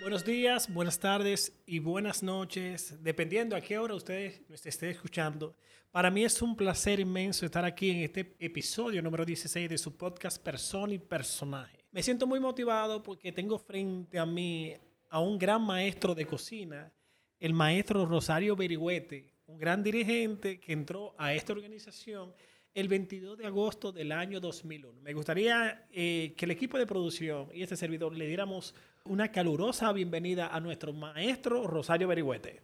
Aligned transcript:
Buenos 0.00 0.24
días, 0.24 0.72
buenas 0.72 0.98
tardes 0.98 1.58
y 1.64 1.78
buenas 1.78 2.22
noches, 2.22 3.02
dependiendo 3.02 3.56
a 3.56 3.60
qué 3.60 3.78
hora 3.78 3.94
ustedes 3.94 4.42
nos 4.48 4.64
estén 4.66 4.90
escuchando. 4.90 5.54
Para 5.90 6.10
mí 6.10 6.24
es 6.24 6.42
un 6.42 6.56
placer 6.56 7.00
inmenso 7.00 7.46
estar 7.46 7.64
aquí 7.64 7.90
en 7.90 7.98
este 7.98 8.34
episodio 8.38 9.00
número 9.00 9.24
16 9.24 9.70
de 9.70 9.78
su 9.78 9.96
podcast 9.96 10.42
Persona 10.42 10.92
y 10.94 10.98
Personaje. 10.98 11.84
Me 11.92 12.02
siento 12.02 12.26
muy 12.26 12.40
motivado 12.40 13.02
porque 13.02 13.32
tengo 13.32 13.58
frente 13.58 14.18
a 14.18 14.26
mí 14.26 14.74
a 15.08 15.20
un 15.20 15.38
gran 15.38 15.62
maestro 15.62 16.14
de 16.14 16.26
cocina, 16.26 16.92
el 17.40 17.54
maestro 17.54 18.04
Rosario 18.04 18.56
Berigüete, 18.56 19.34
un 19.46 19.56
gran 19.56 19.82
dirigente 19.82 20.60
que 20.60 20.72
entró 20.72 21.14
a 21.16 21.32
esta 21.32 21.52
organización 21.52 22.34
el 22.74 22.88
22 22.88 23.38
de 23.38 23.46
agosto 23.46 23.92
del 23.92 24.12
año 24.12 24.40
2001. 24.40 25.00
Me 25.02 25.12
gustaría 25.12 25.86
eh, 25.90 26.34
que 26.36 26.44
el 26.44 26.50
equipo 26.50 26.78
de 26.78 26.86
producción 26.86 27.48
y 27.52 27.62
este 27.62 27.76
servidor 27.76 28.14
le 28.14 28.26
diéramos 28.26 28.74
una 29.04 29.32
calurosa 29.32 29.92
bienvenida 29.92 30.48
a 30.48 30.60
nuestro 30.60 30.92
maestro 30.92 31.66
Rosario 31.66 32.08
Berigüete. 32.08 32.62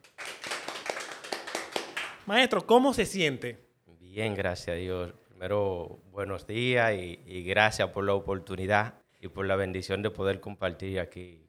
Maestro, 2.27 2.67
¿cómo 2.67 2.95
se 2.95 3.07
siente? 3.07 3.59
Bien, 4.01 4.35
gracias 4.35 4.75
a 4.75 4.79
Dios. 4.79 5.13
Primero, 5.29 6.01
buenos 6.11 6.47
días 6.47 6.95
y, 6.95 7.21
y 7.27 7.43
gracias 7.43 7.89
por 7.91 8.05
la 8.05 8.15
oportunidad 8.15 8.95
y 9.21 9.29
por 9.29 9.47
la 9.47 9.57
bendición 9.57 10.03
de 10.03 10.11
poder 10.11 10.41
compartir 10.41 11.01
aquí 11.01 11.45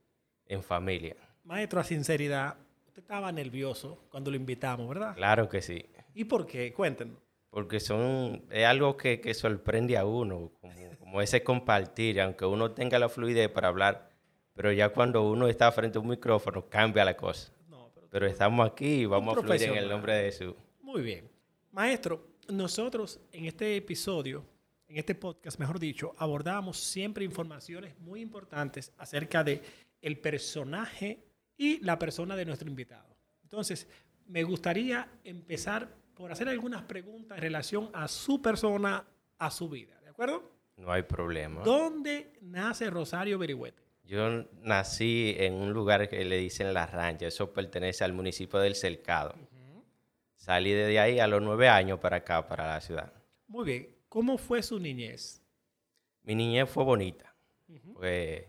en 0.48 0.64
familia. 0.64 1.16
Maestro, 1.44 1.80
a 1.80 1.84
sinceridad, 1.84 2.58
usted 2.88 3.02
estaba 3.02 3.32
nervioso 3.32 4.06
cuando 4.10 4.32
lo 4.32 4.38
invitamos, 4.38 4.88
¿verdad? 4.88 5.16
Claro 5.16 5.48
que 5.48 5.62
sí, 5.62 5.86
¿Y 6.16 6.24
por 6.24 6.48
qué? 6.48 6.72
Cuéntenos. 6.74 7.18
Porque 7.56 7.80
son, 7.80 8.44
es 8.52 8.66
algo 8.66 8.98
que, 8.98 9.22
que 9.22 9.34
sorprende 9.34 9.96
a 9.96 10.04
uno, 10.04 10.52
como, 10.60 10.74
como 11.00 11.22
ese 11.22 11.42
compartir, 11.42 12.20
aunque 12.20 12.44
uno 12.44 12.72
tenga 12.72 13.00
la 13.00 13.08
fluidez 13.08 13.48
para 13.48 13.70
hablar, 13.70 14.10
pero 14.54 14.74
ya 14.74 14.90
cuando 14.90 15.24
uno 15.32 15.48
está 15.48 15.72
frente 15.72 15.98
a 15.98 16.02
un 16.02 16.10
micrófono 16.10 16.68
cambia 16.68 17.06
la 17.06 17.16
cosa. 17.16 17.54
No, 17.70 17.90
pero 17.96 18.08
Pero 18.10 18.28
estamos 18.28 18.70
aquí 18.70 19.04
y 19.04 19.06
vamos 19.06 19.38
a 19.38 19.42
fluir 19.42 19.64
en 19.64 19.76
el 19.76 19.88
nombre 19.88 20.16
de 20.16 20.24
Jesús. 20.26 20.54
Muy 20.82 21.02
bien. 21.02 21.30
Maestro, 21.72 22.28
nosotros 22.50 23.22
en 23.32 23.46
este 23.46 23.78
episodio, 23.78 24.44
en 24.90 24.98
este 24.98 25.16
podcast, 25.16 25.58
mejor 25.58 25.80
dicho, 25.80 26.14
abordamos 26.18 26.78
siempre 26.78 27.24
informaciones 27.24 27.98
muy 28.00 28.20
importantes 28.20 28.92
acerca 28.98 29.46
de 29.46 29.62
el 30.02 30.20
personaje 30.20 31.24
y 31.56 31.80
la 31.86 31.98
persona 31.98 32.36
de 32.36 32.44
nuestro 32.44 32.68
invitado. 32.68 33.16
Entonces, 33.44 33.88
me 34.28 34.44
gustaría 34.44 35.08
empezar 35.24 36.04
por 36.16 36.32
hacer 36.32 36.50
algunas 36.50 36.84
preguntas 36.84 37.38
en 37.38 37.44
relación 37.44 37.90
a 37.94 38.08
su 38.08 38.42
persona, 38.42 39.06
a 39.38 39.52
su 39.52 39.70
vida, 39.70 40.00
¿de 40.02 40.10
acuerdo? 40.10 40.52
No 40.78 40.92
hay 40.92 41.04
problema. 41.04 41.62
¿Dónde 41.64 42.34
nace 42.42 42.90
Rosario 42.90 43.38
Berigüete? 43.38 43.84
Yo 44.04 44.46
nací 44.62 45.36
en 45.38 45.54
un 45.54 45.74
lugar 45.74 46.08
que 46.10 46.24
le 46.26 46.38
dicen 46.38 46.74
La 46.74 46.86
Rancha, 46.86 47.28
eso 47.28 47.52
pertenece 47.52 48.04
al 48.04 48.14
municipio 48.14 48.60
del 48.60 48.76
Cercado. 48.76 49.36
Salí 50.36 50.72
de 50.72 51.00
ahí 51.00 51.20
a 51.20 51.28
los 51.28 51.42
nueve 51.42 51.68
años 51.70 52.00
para 52.00 52.18
acá, 52.18 52.48
para 52.48 52.68
la 52.68 52.80
ciudad. 52.80 53.12
Muy 53.48 53.66
bien. 53.66 53.96
¿Cómo 54.08 54.38
fue 54.38 54.62
su 54.62 54.80
niñez? 54.80 55.42
Mi 56.24 56.36
niñez 56.36 56.70
fue 56.70 56.84
bonita. 56.84 57.34
Pues 57.94 58.44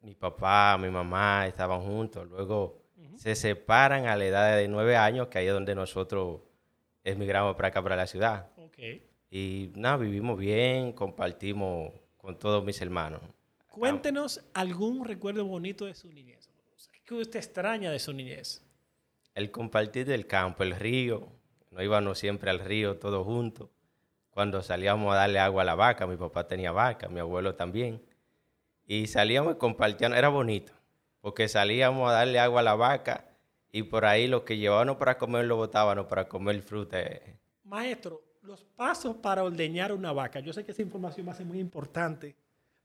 mi 0.00 0.14
papá, 0.14 0.76
mi 0.76 0.90
mamá 0.90 1.46
estaban 1.46 1.82
juntos. 1.82 2.26
Luego 2.28 2.82
se 3.16 3.36
separan 3.36 4.06
a 4.06 4.16
la 4.16 4.24
edad 4.24 4.56
de 4.56 4.66
nueve 4.66 4.96
años, 4.96 5.28
que 5.28 5.38
ahí 5.38 5.46
es 5.46 5.52
donde 5.52 5.74
nosotros 5.74 6.40
emigramos 7.04 7.56
para 7.56 7.68
acá, 7.68 7.82
para 7.82 7.96
la 7.96 8.06
ciudad. 8.06 8.48
Ok. 8.56 8.78
Y 9.30 9.70
nada, 9.74 9.96
vivimos 9.96 10.38
bien, 10.38 10.92
compartimos 10.92 11.92
con 12.16 12.38
todos 12.38 12.64
mis 12.64 12.80
hermanos. 12.80 13.20
Cuéntenos 13.68 14.42
algún 14.52 15.04
recuerdo 15.04 15.44
bonito 15.44 15.86
de 15.86 15.94
su 15.94 16.08
niñez. 16.12 16.50
¿Qué 17.04 17.14
usted 17.14 17.38
extraña 17.38 17.90
de 17.90 17.98
su 17.98 18.12
niñez? 18.12 18.62
El 19.34 19.50
compartir 19.50 20.06
del 20.06 20.26
campo, 20.26 20.62
el 20.62 20.76
río. 20.76 21.28
Nos 21.70 21.82
íbamos 21.82 22.18
siempre 22.18 22.50
al 22.50 22.58
río 22.60 22.98
todos 22.98 23.24
juntos. 23.24 23.68
Cuando 24.30 24.62
salíamos 24.62 25.12
a 25.12 25.16
darle 25.16 25.38
agua 25.38 25.62
a 25.62 25.64
la 25.64 25.74
vaca, 25.74 26.06
mi 26.06 26.16
papá 26.16 26.46
tenía 26.46 26.72
vaca, 26.72 27.08
mi 27.08 27.20
abuelo 27.20 27.54
también. 27.54 28.02
Y 28.86 29.06
salíamos 29.06 29.54
y 29.54 29.58
compartíamos, 29.58 30.18
era 30.18 30.28
bonito, 30.28 30.72
porque 31.20 31.48
salíamos 31.48 32.08
a 32.10 32.12
darle 32.12 32.40
agua 32.40 32.60
a 32.60 32.64
la 32.64 32.74
vaca 32.74 33.29
y 33.72 33.82
por 33.84 34.04
ahí 34.04 34.26
lo 34.26 34.44
que 34.44 34.56
llevábamos 34.56 34.96
para 34.96 35.18
comer 35.18 35.44
lo 35.44 35.56
botábamos 35.56 36.06
para 36.06 36.28
comer 36.28 36.62
fruta. 36.62 36.98
Maestro, 37.64 38.22
los 38.42 38.64
pasos 38.64 39.16
para 39.16 39.44
ordeñar 39.44 39.92
una 39.92 40.12
vaca. 40.12 40.40
Yo 40.40 40.52
sé 40.52 40.64
que 40.64 40.72
esa 40.72 40.82
información 40.82 41.26
va 41.28 41.32
a 41.32 41.36
ser 41.36 41.46
muy 41.46 41.58
importante 41.58 42.34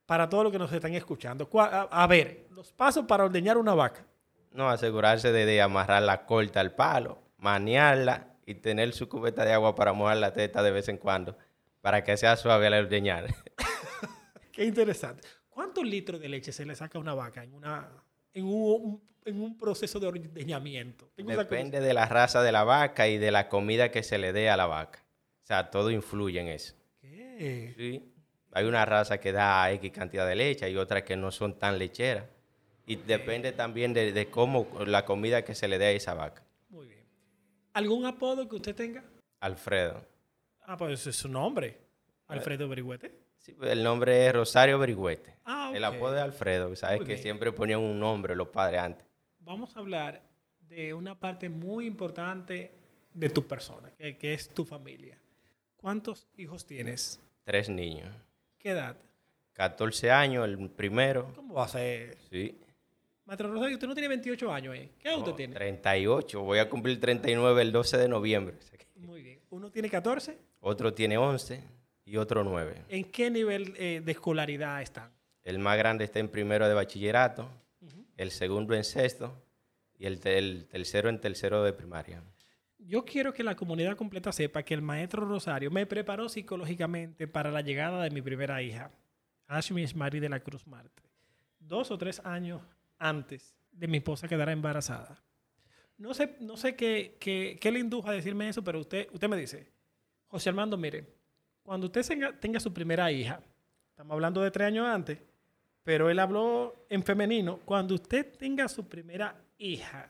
para 0.05 0.29
todos 0.29 0.43
los 0.43 0.53
que 0.53 0.59
nos 0.59 0.71
están 0.71 0.93
escuchando. 0.93 1.49
A 1.53 2.07
ver, 2.07 2.47
los 2.51 2.71
pasos 2.71 3.05
para 3.05 3.25
ordeñar 3.25 3.57
una 3.57 3.73
vaca. 3.73 4.05
No, 4.51 4.69
asegurarse 4.69 5.31
de, 5.31 5.45
de 5.45 5.61
amarrar 5.61 6.03
la 6.03 6.25
corta 6.25 6.61
al 6.61 6.75
palo, 6.75 7.19
manearla 7.37 8.35
y 8.45 8.55
tener 8.55 8.93
su 8.93 9.09
cubeta 9.09 9.43
de 9.43 9.53
agua 9.53 9.75
para 9.75 9.91
mojar 9.93 10.17
la 10.17 10.31
teta 10.31 10.61
de 10.61 10.71
vez 10.71 10.87
en 10.87 10.97
cuando, 10.97 11.37
para 11.81 12.03
que 12.03 12.15
sea 12.15 12.37
suave 12.37 12.67
al 12.67 12.85
ordeñar. 12.85 13.25
Qué 14.51 14.63
interesante. 14.63 15.27
¿Cuántos 15.49 15.83
litros 15.85 16.21
de 16.21 16.29
leche 16.29 16.51
se 16.51 16.65
le 16.65 16.75
saca 16.75 16.97
a 16.97 17.01
una 17.01 17.13
vaca 17.13 17.43
en, 17.43 17.53
una, 17.53 17.89
en, 18.35 18.45
un, 18.45 19.01
en 19.25 19.41
un 19.41 19.57
proceso 19.57 19.99
de 19.99 20.05
ordeñamiento? 20.05 21.09
Depende 21.17 21.79
de 21.79 21.93
la 21.93 22.05
raza 22.05 22.43
de 22.43 22.51
la 22.51 22.63
vaca 22.63 23.07
y 23.07 23.17
de 23.17 23.31
la 23.31 23.49
comida 23.49 23.89
que 23.89 24.03
se 24.03 24.19
le 24.19 24.31
dé 24.31 24.49
a 24.51 24.57
la 24.57 24.67
vaca. 24.67 25.03
O 25.43 25.47
sea, 25.47 25.71
todo 25.71 25.89
influye 25.89 26.39
en 26.39 26.49
eso. 26.49 26.75
¿Qué? 27.01 27.73
Sí. 27.75 28.13
Hay 28.51 28.65
una 28.65 28.85
raza 28.85 29.19
que 29.19 29.31
da 29.31 29.71
X 29.71 29.91
cantidad 29.91 30.27
de 30.27 30.35
leche, 30.35 30.65
hay 30.65 30.77
otras 30.77 31.03
que 31.03 31.17
no 31.17 31.31
son 31.31 31.57
tan 31.57 31.79
lecheras. 31.79 32.25
Y 32.85 32.97
depende 32.97 33.51
también 33.51 33.93
de, 33.93 34.11
de 34.11 34.29
cómo 34.29 34.67
la 34.85 35.05
comida 35.05 35.43
que 35.43 35.55
se 35.55 35.67
le 35.67 35.79
dé 35.79 35.85
a 35.85 35.91
esa 35.91 36.13
vaca. 36.13 36.43
Muy 36.69 36.87
bien. 36.87 37.05
¿Algún 37.73 38.05
apodo 38.05 38.47
que 38.47 38.55
usted 38.55 38.75
tenga? 38.75 39.03
Alfredo. 39.39 40.05
Ah, 40.61 40.77
pues 40.77 40.99
ese 40.99 41.09
es 41.09 41.15
su 41.15 41.27
nombre. 41.27 41.79
Alfredo 42.27 42.67
Berigüete. 42.67 43.24
Sí, 43.45 43.53
pues, 43.53 43.71
el 43.71 43.83
nombre 43.83 44.25
es 44.25 44.33
Rosario 44.33 44.79
Berigüete. 44.79 45.35
Ah, 45.45 45.71
El 45.75 45.83
apodo 45.83 46.15
es 46.17 46.23
Alfredo. 46.23 46.75
Sabes 46.75 46.97
Muy 46.97 47.05
que 47.05 47.13
bien. 47.13 47.21
siempre 47.21 47.51
ponían 47.51 47.79
un 47.79 47.99
nombre 47.99 48.35
los 48.35 48.47
padres 48.47 48.79
antes. 48.81 49.05
Vamos 49.37 49.77
a 49.77 49.79
hablar 49.81 50.23
de 50.61 50.95
una 50.95 51.19
parte 51.19 51.47
muy 51.47 51.85
importante 51.85 52.71
de 53.13 53.29
tu 53.29 53.45
persona, 53.45 53.91
que, 53.91 54.17
que 54.17 54.33
es 54.33 54.49
tu 54.49 54.65
familia. 54.65 55.19
¿Cuántos 55.75 56.27
hijos 56.37 56.65
tienes? 56.65 57.19
Tres 57.43 57.69
niños. 57.69 58.09
¿Qué 58.57 58.71
edad? 58.71 58.97
14 59.53 60.09
años 60.09 60.45
el 60.45 60.71
primero. 60.71 61.31
¿Cómo 61.35 61.53
va 61.53 61.65
a 61.65 61.67
ser? 61.67 62.17
Sí. 62.31 62.59
Maestro 63.25 63.51
Rosario, 63.53 63.75
usted 63.75 63.87
no 63.87 63.93
tiene 63.93 64.07
28 64.07 64.51
años, 64.51 64.75
¿eh? 64.75 64.89
¿Qué 64.97 65.09
edad 65.09 65.19
usted 65.19 65.31
No, 65.31 65.37
tiene? 65.37 65.53
38. 65.53 66.41
Voy 66.41 66.57
a 66.57 66.67
cumplir 66.67 66.99
39 66.99 67.61
el 67.61 67.71
12 67.71 67.97
de 67.99 68.07
noviembre. 68.07 68.57
Muy 68.95 69.21
bien. 69.21 69.39
Uno 69.51 69.69
tiene 69.69 69.87
14. 69.87 70.35
Otro 70.61 70.91
tiene 70.95 71.19
11 71.19 71.61
y 72.05 72.17
otro 72.17 72.43
9. 72.43 72.85
¿En 72.89 73.05
qué 73.05 73.31
nivel 73.31 73.73
eh, 73.77 74.01
de 74.05 74.11
escolaridad 74.11 74.81
están? 74.81 75.11
El 75.43 75.59
más 75.59 75.77
grande 75.77 76.05
está 76.05 76.19
en 76.19 76.29
primero 76.29 76.67
de 76.67 76.73
bachillerato, 76.73 77.49
el 78.15 78.31
segundo 78.31 78.73
en 78.73 78.83
sexto 78.83 79.35
y 79.97 80.05
el, 80.05 80.19
el 80.25 80.67
tercero 80.67 81.09
en 81.09 81.19
tercero 81.19 81.63
de 81.63 81.73
primaria. 81.73 82.23
Yo 82.77 83.03
quiero 83.03 83.33
que 83.33 83.43
la 83.43 83.55
comunidad 83.55 83.97
completa 83.97 84.31
sepa 84.31 84.63
que 84.63 84.73
el 84.73 84.81
maestro 84.81 85.25
Rosario 85.25 85.71
me 85.71 85.85
preparó 85.85 86.29
psicológicamente 86.29 87.27
para 87.27 87.51
la 87.51 87.61
llegada 87.61 88.03
de 88.03 88.11
mi 88.11 88.21
primera 88.21 88.61
hija, 88.61 88.91
Ashmi 89.47 89.85
Mari 89.95 90.19
de 90.19 90.29
la 90.29 90.39
Cruz 90.39 90.65
Marte, 90.67 91.03
dos 91.59 91.89
o 91.89 91.97
tres 91.97 92.21
años 92.23 92.61
antes 92.99 93.55
de 93.71 93.87
mi 93.87 93.97
esposa 93.97 94.27
quedara 94.27 94.51
embarazada. 94.51 95.23
No 95.97 96.13
sé, 96.13 96.35
no 96.41 96.57
sé 96.57 96.75
qué, 96.75 97.17
qué, 97.19 97.57
qué 97.59 97.71
le 97.71 97.79
indujo 97.79 98.09
a 98.09 98.13
decirme 98.13 98.49
eso, 98.49 98.63
pero 98.63 98.79
usted, 98.79 99.07
usted 99.11 99.29
me 99.29 99.37
dice, 99.37 99.71
José 100.27 100.49
Armando, 100.49 100.77
mire, 100.77 101.14
cuando 101.65 101.87
usted 101.87 102.37
tenga, 102.39 102.59
su 102.59 102.71
primera 102.71 103.11
hija, 103.11 103.41
estamos 103.89 104.13
hablando 104.13 104.41
de 104.41 104.51
tres 104.51 104.67
años 104.67 104.85
antes, 104.85 105.19
pero 105.83 106.11
él 106.11 106.19
habló 106.19 106.85
en 106.89 107.03
femenino, 107.03 107.59
cuando 107.65 107.95
usted 107.95 108.37
tenga 108.37 108.67
su 108.67 108.87
primera 108.87 109.35
hija, 109.57 110.07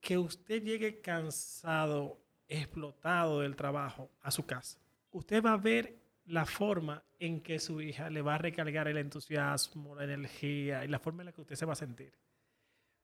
que 0.00 0.16
usted 0.16 0.62
llegue 0.62 1.00
cansado, 1.00 2.16
explotado 2.46 3.40
del 3.40 3.56
trabajo 3.56 4.08
a 4.22 4.30
su 4.30 4.46
casa, 4.46 4.78
usted 5.10 5.42
va 5.42 5.54
a 5.54 5.56
ver 5.56 5.96
la 6.26 6.46
forma 6.46 7.02
en 7.18 7.40
que 7.40 7.58
su 7.58 7.80
hija 7.80 8.08
le 8.08 8.22
va 8.22 8.36
a 8.36 8.38
recargar 8.38 8.86
el 8.86 8.98
entusiasmo, 8.98 9.96
la 9.96 10.04
energía 10.04 10.84
y 10.84 10.88
la 10.88 11.00
forma 11.00 11.22
en 11.22 11.26
la 11.26 11.32
que 11.32 11.40
usted 11.40 11.56
se 11.56 11.66
va 11.66 11.72
a 11.72 11.76
sentir. 11.76 12.12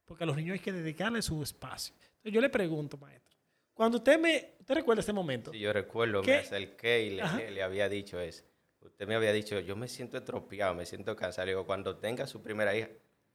Porque 0.04 0.22
a 0.22 0.26
los 0.26 0.36
niños 0.36 0.54
hay 0.54 0.60
que 0.60 0.72
dedicarle 0.72 1.22
su 1.22 1.42
espacio. 1.42 1.94
Entonces 2.00 2.32
yo 2.32 2.40
le 2.40 2.50
pregunto, 2.50 2.96
maestro, 2.96 3.37
cuando 3.78 3.98
usted 3.98 4.18
me, 4.18 4.56
¿usted 4.58 4.74
recuerda 4.74 5.02
ese 5.02 5.12
momento? 5.12 5.52
Sí, 5.52 5.60
yo 5.60 5.72
recuerdo, 5.72 6.20
¿Qué? 6.20 6.32
me 6.32 6.38
acerqué 6.38 7.02
y 7.04 7.10
le, 7.10 7.62
había 7.62 7.88
dicho 7.88 8.18
eso. 8.18 8.42
Usted 8.80 9.06
me 9.06 9.14
había 9.14 9.32
dicho, 9.32 9.60
yo 9.60 9.76
me 9.76 9.86
siento 9.86 10.18
estropeado, 10.18 10.74
me 10.74 10.84
siento 10.84 11.14
cansado. 11.14 11.46
Le 11.46 11.52
digo, 11.52 11.64
cuando 11.64 11.96
tenga 11.96 12.26
su 12.26 12.42
primera 12.42 12.76
hija, 12.76 12.88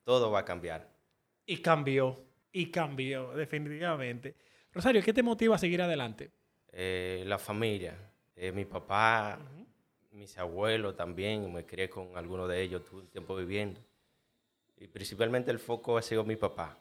todo 0.03 0.31
va 0.31 0.39
a 0.39 0.45
cambiar. 0.45 0.89
Y 1.45 1.59
cambió, 1.59 2.25
y 2.51 2.71
cambió, 2.71 3.31
definitivamente. 3.31 4.35
Rosario, 4.73 5.01
¿qué 5.01 5.13
te 5.13 5.23
motiva 5.23 5.55
a 5.55 5.59
seguir 5.59 5.81
adelante? 5.81 6.31
Eh, 6.73 7.23
la 7.25 7.39
familia, 7.39 7.95
eh, 8.35 8.51
mi 8.51 8.65
papá 8.65 9.39
mis 10.13 10.37
abuelos 10.37 10.95
también, 10.95 11.51
me 11.51 11.65
crié 11.65 11.89
con 11.89 12.17
algunos 12.17 12.47
de 12.49 12.61
ellos, 12.61 12.83
tuve 12.85 13.01
un 13.01 13.07
tiempo 13.07 13.35
viviendo. 13.35 13.81
Y 14.77 14.87
principalmente 14.87 15.51
el 15.51 15.59
foco 15.59 15.97
ha 15.97 16.01
sido 16.01 16.23
mi 16.23 16.35
papá. 16.35 16.77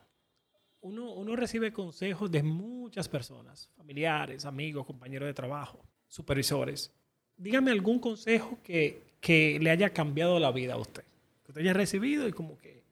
Uno, 0.83 1.13
uno 1.13 1.37
recibe 1.37 1.73
consejos 1.73 2.31
de 2.31 2.43
muchas 2.43 3.09
personas, 3.09 3.71
familiares, 3.77 4.45
amigos, 4.45 4.85
compañeros 4.85 5.27
de 5.27 5.35
trabajo, 5.35 5.85
supervisores. 6.09 6.93
Dígame 7.37 7.71
algún 7.71 7.99
consejo 7.99 8.59
que, 8.63 9.01
que 9.21 9.59
le 9.61 9.71
haya 9.71 9.91
cambiado 9.91 10.39
la 10.39 10.51
vida 10.53 10.75
a 10.75 10.79
usted, 10.79 11.05
que 11.45 11.53
usted 11.53 11.63
haya 11.63 11.73
recibido 11.73 12.27
y 12.29 12.33
como 12.33 12.59
que 12.59 12.83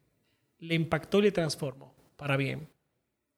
le 0.59 0.75
impactó 0.75 1.19
y 1.19 1.23
le 1.23 1.33
transformó 1.33 1.95
para 2.17 2.37
bien. 2.37 2.69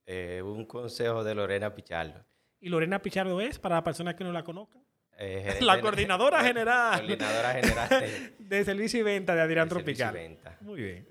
Eh, 0.07 0.43
un 0.45 0.67
consejo 0.67 1.25
de 1.25 1.35
Lorena 1.35 1.75
Pichardo. 1.75 2.25
Y 2.61 2.69
Lorena 2.69 3.01
Pichardo 3.01 3.41
es, 3.41 3.59
para 3.59 3.77
las 3.77 3.85
personas 3.85 4.15
que 4.15 4.25
no 4.25 4.33
la 4.33 4.45
conozcan, 4.45 4.83
Eh, 5.19 5.59
la 5.63 5.81
coordinadora 5.81 6.43
general 6.45 7.01
Coordinadora 7.01 7.53
general 7.55 7.89
de, 7.89 8.35
de 8.39 8.65
servicio 8.65 9.01
y 9.01 9.03
venta 9.03 9.35
de 9.35 9.41
Adrián 9.41 9.69
de 9.69 9.75
servicio 9.77 10.05
y 10.05 10.09
Tropical. 10.09 10.15
venta. 10.15 10.59
Muy 10.61 10.83
bien. 10.83 11.09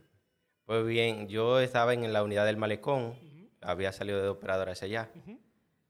Pues 0.65 0.85
bien, 0.85 1.27
yo 1.27 1.59
estaba 1.59 1.93
en 1.93 2.13
la 2.13 2.23
unidad 2.23 2.45
del 2.45 2.55
malecón, 2.57 3.15
había 3.61 3.91
salido 3.91 4.21
de 4.21 4.29
operadora 4.29 4.73
hacia 4.73 4.85
allá, 4.85 5.09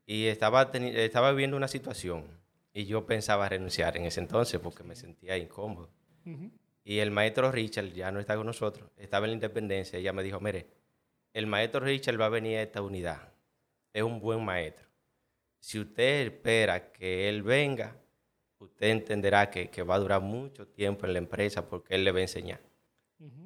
y 0.05 0.25
estaba, 0.25 0.71
estaba 0.73 1.31
viviendo 1.31 1.57
una 1.57 1.67
situación, 1.67 2.25
y 2.73 2.85
yo 2.85 3.05
pensaba 3.05 3.49
renunciar 3.49 3.97
en 3.97 4.05
ese 4.05 4.19
entonces 4.19 4.59
porque 4.59 4.83
me 4.83 4.95
sentía 4.95 5.37
incómodo. 5.37 5.89
Y 6.83 6.99
el 6.99 7.11
maestro 7.11 7.51
Richard 7.51 7.93
ya 7.93 8.11
no 8.11 8.19
está 8.19 8.35
con 8.35 8.45
nosotros, 8.45 8.89
estaba 8.97 9.25
en 9.25 9.31
la 9.31 9.35
independencia, 9.35 9.99
ella 9.99 10.13
me 10.13 10.23
dijo, 10.23 10.39
mire, 10.39 10.67
el 11.33 11.47
maestro 11.47 11.81
Richard 11.81 12.19
va 12.19 12.25
a 12.25 12.29
venir 12.29 12.57
a 12.57 12.63
esta 12.63 12.81
unidad, 12.81 13.21
es 13.93 14.03
un 14.03 14.19
buen 14.19 14.43
maestro. 14.43 14.87
Si 15.59 15.79
usted 15.79 16.27
espera 16.27 16.91
que 16.91 17.29
él 17.29 17.43
venga, 17.43 17.95
usted 18.57 18.87
entenderá 18.87 19.49
que, 19.49 19.69
que 19.69 19.83
va 19.83 19.95
a 19.95 19.99
durar 19.99 20.21
mucho 20.21 20.67
tiempo 20.67 21.05
en 21.05 21.13
la 21.13 21.19
empresa 21.19 21.67
porque 21.67 21.95
él 21.95 22.03
le 22.03 22.11
va 22.11 22.19
a 22.19 22.23
enseñar. 22.23 22.59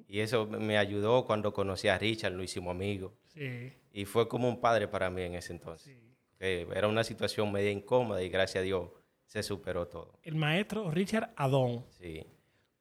Y 0.08 0.20
eso 0.20 0.46
me 0.48 0.78
ayudó 0.78 1.26
cuando 1.26 1.54
conocí 1.54 1.88
a 1.88 1.98
Richard, 1.98 2.34
lo 2.34 2.44
hicimos 2.44 2.72
amigos. 2.72 3.14
Sí, 3.34 3.74
Y 3.92 4.06
fue 4.06 4.28
como 4.28 4.48
un 4.48 4.62
padre 4.62 4.88
para 4.88 5.10
mí 5.10 5.22
en 5.24 5.36
ese 5.36 5.54
entonces. 5.54 5.94
sí. 5.96 6.02
Era 6.40 6.88
una 6.88 7.04
situación 7.04 7.52
media 7.52 7.72
incómoda 7.72 8.22
y 8.22 8.30
gracias 8.30 8.62
a 8.62 8.66
Dios 8.66 8.90
se 9.26 9.42
superó 9.42 9.88
todo. 9.88 10.20
El 10.22 10.36
maestro 10.36 10.92
Richard 10.92 11.32
Adón. 11.36 11.86
Sí. 11.90 12.24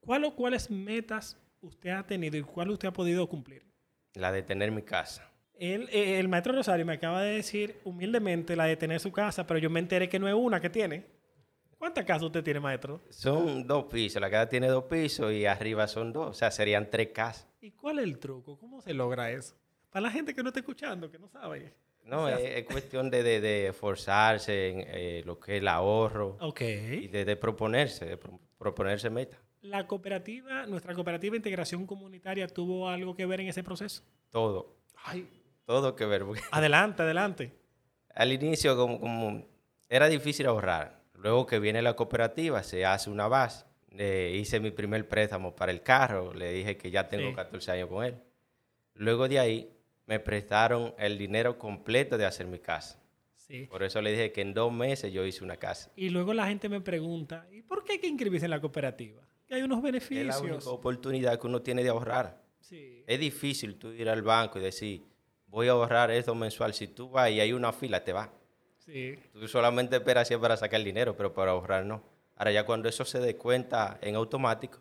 ¿Cuál 0.01 0.25
o 0.25 0.35
cuáles 0.35 0.71
metas 0.71 1.39
usted 1.63 1.91
ha 1.91 2.07
tenido 2.07 2.37
y 2.37 2.43
cuál 2.43 2.71
usted 2.71 2.89
ha 2.89 2.93
podido 2.93 3.27
cumplir? 3.29 3.65
La 4.15 4.33
de 4.33 4.43
tener 4.43 4.71
mi 4.71 4.83
casa. 4.83 5.31
Él, 5.55 5.89
eh, 5.93 6.19
el 6.19 6.29
maestro 6.29 6.53
Rosario 6.53 6.85
me 6.85 6.95
acaba 6.95 7.23
de 7.23 7.37
decir 7.37 7.81
humildemente 7.85 8.57
la 8.57 8.65
de 8.65 8.77
tener 8.77 9.01
su 9.01 9.13
casa, 9.13 9.47
pero 9.47 9.59
yo 9.59 9.71
me 9.71 9.81
enteré 9.81 10.09
que 10.09 10.19
no 10.19 10.29
es 10.29 10.35
una 10.35 10.61
que 10.61 10.69
tiene. 10.69 11.07
¿Cuántas 11.79 12.05
casas 12.05 12.25
usted 12.25 12.43
tiene, 12.43 12.61
maestro? 12.61 13.01
Son 13.11 13.67
dos 13.67 13.85
pisos. 13.85 14.21
La 14.21 14.31
casa 14.31 14.49
tiene 14.49 14.69
dos 14.69 14.85
pisos 14.85 15.33
y 15.33 15.47
arriba 15.47 15.87
son 15.87 16.13
dos. 16.13 16.29
O 16.31 16.35
sea, 16.35 16.51
serían 16.51 16.91
tres 16.91 17.09
casas. 17.09 17.47
¿Y 17.61 17.71
cuál 17.73 17.99
es 17.99 18.05
el 18.05 18.19
truco? 18.19 18.57
¿Cómo 18.59 18.81
se 18.81 18.95
logra 18.95 19.31
eso? 19.31 19.55
Para 19.91 20.03
la 20.05 20.11
gente 20.11 20.35
que 20.35 20.43
no 20.43 20.49
está 20.49 20.61
escuchando, 20.61 21.11
que 21.11 21.19
no 21.19 21.29
sabe. 21.29 21.73
No, 22.05 22.25
O 22.25 22.29
sea, 22.29 22.39
es, 22.39 22.57
es 22.59 22.65
cuestión 22.65 23.09
de, 23.11 23.23
de, 23.23 23.41
de 23.41 23.69
esforzarse 23.69 24.69
en 24.71 24.81
eh, 24.89 25.23
lo 25.25 25.39
que 25.41 25.57
es 25.57 25.63
el 25.63 25.69
ahorro 25.69 26.37
Ok. 26.41 26.61
y 26.61 27.09
de, 27.09 27.25
de 27.25 27.37
proponerse, 27.37 28.05
de 28.05 28.17
pro- 28.19 28.39
proponerse 28.59 29.09
metas. 29.09 29.41
La 29.63 29.87
cooperativa, 29.87 30.67
nuestra 30.67 30.95
cooperativa 30.95 31.33
de 31.33 31.37
integración 31.39 31.87
comunitaria 31.87 32.47
tuvo 32.49 32.89
algo 32.91 33.15
que 33.15 33.25
ver 33.25 33.41
en 33.41 33.49
ese 33.49 33.63
proceso. 33.65 34.03
Todo, 34.31 34.77
Ay, 35.05 35.27
todo 35.65 35.97
que 35.97 36.05
ver. 36.05 36.25
adelante, 36.51 37.03
adelante. 37.03 37.53
Al 38.15 38.33
inicio 38.33 38.77
como, 38.77 39.01
como 39.01 39.47
era 39.89 40.07
difícil 40.09 40.47
ahorrar. 40.47 41.01
Luego 41.15 41.47
que 41.47 41.59
viene 41.59 41.81
la 41.83 41.95
cooperativa, 41.95 42.63
se 42.63 42.85
hace 42.85 43.11
una 43.11 43.29
base. 43.29 43.65
Eh, 43.97 44.37
hice 44.41 44.59
mi 44.61 44.71
primer 44.71 45.09
préstamo 45.09 45.55
para 45.55 45.71
el 45.73 45.83
carro. 45.83 46.35
Le 46.35 46.53
dije 46.53 46.77
que 46.77 46.91
ya 46.91 47.09
tengo 47.09 47.29
Sí. 47.31 47.35
14 47.35 47.71
años 47.73 47.89
con 47.89 48.05
él. 48.05 48.17
Luego 48.95 49.29
de 49.29 49.39
ahí 49.39 49.71
me 50.07 50.21
prestaron 50.21 50.95
el 50.99 51.17
dinero 51.17 51.59
completo 51.59 52.19
de 52.19 52.27
hacer 52.27 52.47
mi 52.47 52.59
casa. 52.59 53.01
Sí. 53.37 53.67
Por 53.67 53.83
eso 53.83 54.01
le 54.03 54.11
dije 54.11 54.33
que 54.33 54.41
en 54.41 54.55
dos 54.55 54.73
meses 54.73 55.13
yo 55.13 55.25
hice 55.25 55.45
una 55.45 55.57
casa. 55.57 55.91
Y 55.97 56.09
luego 56.11 56.33
la 56.35 56.47
gente 56.49 56.69
me 56.69 56.81
pregunta, 56.81 57.47
¿y 57.53 57.63
por 57.63 57.85
qué 57.85 57.93
hay 57.93 57.99
que 57.99 58.07
inscribirse 58.09 58.47
en 58.47 58.51
la 58.51 58.61
cooperativa? 58.61 59.23
Que 59.47 59.55
hay 59.55 59.63
unos 59.63 59.79
Es 59.79 59.85
la 59.85 59.91
beneficios. 59.91 60.41
única 60.41 60.71
oportunidad 60.71 61.39
que 61.39 61.47
uno 61.47 61.61
tiene 61.63 61.83
de 61.83 61.91
ahorrar. 61.91 62.43
Sí. 62.61 63.05
Es 63.07 63.21
difícil 63.21 63.77
tú 63.77 63.91
ir 63.93 64.09
al 64.09 64.23
banco 64.23 64.59
y 64.59 64.63
decir, 64.63 65.03
voy 65.47 65.69
a 65.69 65.73
ahorrar 65.73 66.11
esto 66.11 66.35
mensual. 66.35 66.73
Si 66.75 66.89
tú 66.89 67.11
vas 67.11 67.31
y 67.31 67.41
hay 67.41 67.53
una 67.53 67.73
fila, 67.73 68.03
te 68.03 68.13
va. 68.15 68.33
Sí. 68.87 69.19
Tú 69.33 69.49
solamente 69.49 69.97
esperas 69.97 70.29
siempre 70.29 70.45
para 70.45 70.57
sacar 70.57 70.81
el 70.81 70.85
dinero, 70.85 71.17
pero 71.17 71.33
para 71.33 71.53
ahorrar 71.53 71.85
no. 71.85 72.03
Ahora 72.37 72.53
ya 72.53 72.67
cuando 72.67 72.89
eso 72.89 73.05
se 73.05 73.19
dé 73.21 73.37
cuenta 73.37 73.99
en 74.01 74.17
automático, 74.17 74.81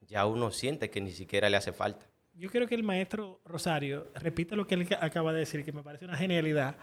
ya 0.00 0.26
uno 0.26 0.50
siente 0.50 0.90
que 0.90 1.00
ni 1.00 1.12
siquiera 1.12 1.48
le 1.48 1.56
hace 1.56 1.72
falta. 1.72 2.06
Yo 2.34 2.50
quiero 2.50 2.66
que 2.66 2.74
el 2.74 2.82
maestro 2.82 3.40
Rosario 3.44 4.08
repita 4.14 4.56
lo 4.56 4.66
que 4.66 4.74
él 4.74 4.88
acaba 5.00 5.32
de 5.32 5.40
decir, 5.40 5.64
que 5.64 5.72
me 5.72 5.82
parece 5.82 6.04
una 6.04 6.16
genialidad, 6.16 6.76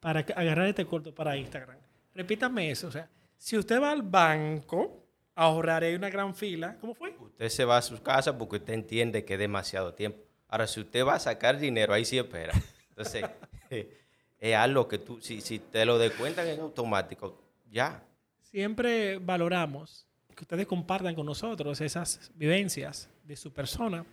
para 0.00 0.20
agarrar 0.20 0.66
este 0.66 0.84
corto 0.84 1.14
para 1.14 1.36
Instagram. 1.36 1.78
Repítame 2.14 2.70
eso. 2.70 2.88
O 2.88 2.90
sea, 2.90 3.08
si 3.36 3.56
usted 3.56 3.80
va 3.80 3.92
al 3.92 4.02
banco 4.02 5.04
a 5.34 5.44
ahorrar 5.44 5.82
y 5.82 5.86
hay 5.86 5.94
una 5.94 6.10
gran 6.10 6.34
fila, 6.34 6.76
¿cómo 6.80 6.94
fue? 6.94 7.14
Usted 7.20 7.48
se 7.48 7.64
va 7.64 7.78
a 7.78 7.82
su 7.82 8.02
casa 8.02 8.36
porque 8.36 8.56
usted 8.56 8.74
entiende 8.74 9.24
que 9.24 9.34
es 9.34 9.38
demasiado 9.38 9.94
tiempo. 9.94 10.18
Ahora, 10.48 10.66
si 10.66 10.80
usted 10.80 11.04
va 11.04 11.14
a 11.14 11.18
sacar 11.18 11.58
dinero, 11.58 11.92
ahí 11.92 12.04
sí 12.04 12.18
espera. 12.18 12.54
Entonces, 12.90 13.24
es 14.50 14.56
algo 14.56 14.88
que 14.88 14.98
tú, 14.98 15.20
si, 15.20 15.40
si 15.40 15.58
te 15.58 15.84
lo 15.84 15.98
descuentan 15.98 16.46
en 16.48 16.60
automático, 16.60 17.40
ya. 17.70 18.02
Siempre 18.40 19.18
valoramos 19.18 20.06
que 20.34 20.44
ustedes 20.44 20.66
compartan 20.66 21.14
con 21.14 21.26
nosotros 21.26 21.80
esas 21.80 22.30
vivencias 22.34 23.08
de 23.24 23.36
su 23.36 23.52
persona. 23.52 24.04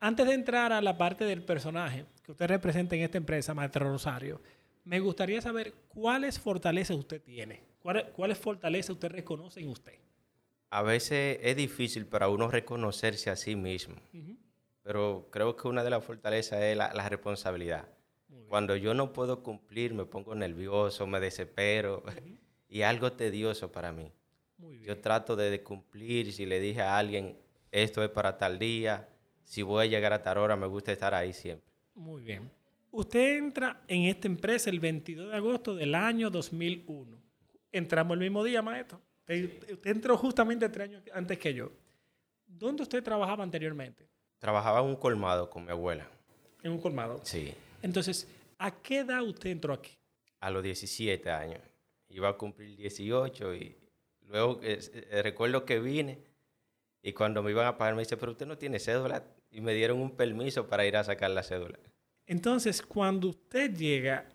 Antes 0.00 0.26
de 0.26 0.34
entrar 0.34 0.72
a 0.72 0.80
la 0.80 0.96
parte 0.96 1.24
del 1.24 1.42
personaje 1.42 2.06
que 2.22 2.32
usted 2.32 2.46
representa 2.46 2.94
en 2.96 3.02
esta 3.02 3.18
empresa, 3.18 3.54
Maestro 3.54 3.88
Rosario, 3.88 4.40
me 4.84 5.00
gustaría 5.00 5.40
saber 5.40 5.74
cuáles 5.88 6.38
fortalezas 6.38 6.96
usted 6.96 7.22
tiene. 7.22 7.60
¿Cuáles, 7.80 8.04
cuáles 8.12 8.38
fortalezas 8.38 8.90
usted 8.90 9.10
reconoce 9.10 9.60
en 9.60 9.68
usted? 9.68 9.98
A 10.70 10.82
veces 10.82 11.38
es 11.42 11.56
difícil 11.56 12.06
para 12.06 12.28
uno 12.28 12.48
reconocerse 12.48 13.28
a 13.28 13.36
sí 13.36 13.56
mismo, 13.56 13.96
pero 14.82 15.28
creo 15.30 15.54
que 15.54 15.68
una 15.68 15.84
de 15.84 15.90
las 15.90 16.04
fortalezas 16.04 16.62
es 16.62 16.76
la, 16.76 16.94
la 16.94 17.08
responsabilidad. 17.08 17.86
Cuando 18.48 18.76
yo 18.76 18.94
no 18.94 19.12
puedo 19.12 19.42
cumplir, 19.42 19.94
me 19.94 20.04
pongo 20.04 20.34
nervioso, 20.34 21.06
me 21.06 21.20
desespero 21.20 22.02
y 22.68 22.82
algo 22.82 23.12
tedioso 23.12 23.72
para 23.72 23.92
mí. 23.92 24.12
Muy 24.58 24.76
bien. 24.76 24.88
Yo 24.88 25.00
trato 25.00 25.36
de, 25.36 25.62
cumplir, 25.62 26.32
si 26.32 26.46
le 26.46 26.60
dije 26.60 26.82
a 26.82 26.98
alguien, 26.98 27.36
esto 27.70 28.02
es 28.02 28.10
para 28.10 28.38
tal 28.38 28.58
día, 28.58 29.08
si 29.42 29.62
voy 29.62 29.84
a 29.84 29.86
llegar 29.88 30.12
a 30.12 30.22
tal 30.22 30.38
hora, 30.38 30.56
me 30.56 30.66
gusta 30.66 30.92
estar 30.92 31.14
ahí 31.14 31.32
siempre. 31.32 31.70
Muy 31.94 32.22
bien. 32.22 32.50
Usted 32.90 33.38
entra 33.38 33.82
en 33.88 34.02
esta 34.02 34.28
empresa 34.28 34.70
el 34.70 34.80
22 34.80 35.30
de 35.30 35.36
agosto 35.36 35.74
del 35.74 35.94
año 35.94 36.30
2001. 36.30 37.18
Entramos 37.72 38.14
el 38.14 38.20
mismo 38.20 38.44
día, 38.44 38.60
maestro. 38.60 39.00
Usted 39.26 39.90
entró 39.90 40.16
justamente 40.18 40.68
tres 40.68 40.88
años 40.88 41.02
antes 41.14 41.38
que 41.38 41.54
yo. 41.54 41.72
¿Dónde 42.46 42.82
usted 42.82 43.02
trabajaba 43.02 43.42
anteriormente? 43.42 44.06
Trabajaba 44.38 44.80
en 44.80 44.86
un 44.86 44.96
colmado 44.96 45.48
con 45.48 45.64
mi 45.64 45.70
abuela, 45.70 46.06
En 46.62 46.72
un 46.72 46.80
colmado. 46.80 47.20
sí, 47.22 47.54
Entonces, 47.82 48.28
¿a 48.58 48.70
qué 48.70 48.98
edad 49.00 49.22
usted 49.22 49.50
entró 49.50 49.74
aquí? 49.74 49.92
a 50.40 50.50
los 50.50 50.62
17 50.64 51.30
años. 51.30 51.60
Iba 52.08 52.30
a 52.30 52.32
cumplir 52.36 52.76
18 52.76 53.54
y 53.54 53.76
luego 54.26 54.58
eh, 54.64 54.80
eh, 55.10 55.22
recuerdo 55.22 55.64
que 55.64 55.78
vine 55.78 56.18
y 57.00 57.12
cuando 57.12 57.44
me 57.44 57.52
iban 57.52 57.66
a 57.66 57.78
pagar 57.78 57.94
me 57.94 58.02
dice, 58.02 58.16
pero 58.16 58.32
usted 58.32 58.46
no 58.46 58.58
tiene 58.58 58.80
cédula 58.80 59.22
y 59.52 59.60
me 59.60 59.72
dieron 59.72 60.00
un 60.00 60.10
permiso 60.16 60.66
para 60.66 60.84
ir 60.84 60.96
a 60.96 61.04
sacar 61.04 61.30
la 61.30 61.44
cédula. 61.44 61.78
Entonces, 62.26 62.82
cuando 62.82 63.28
usted 63.28 63.72
llega, 63.72 64.26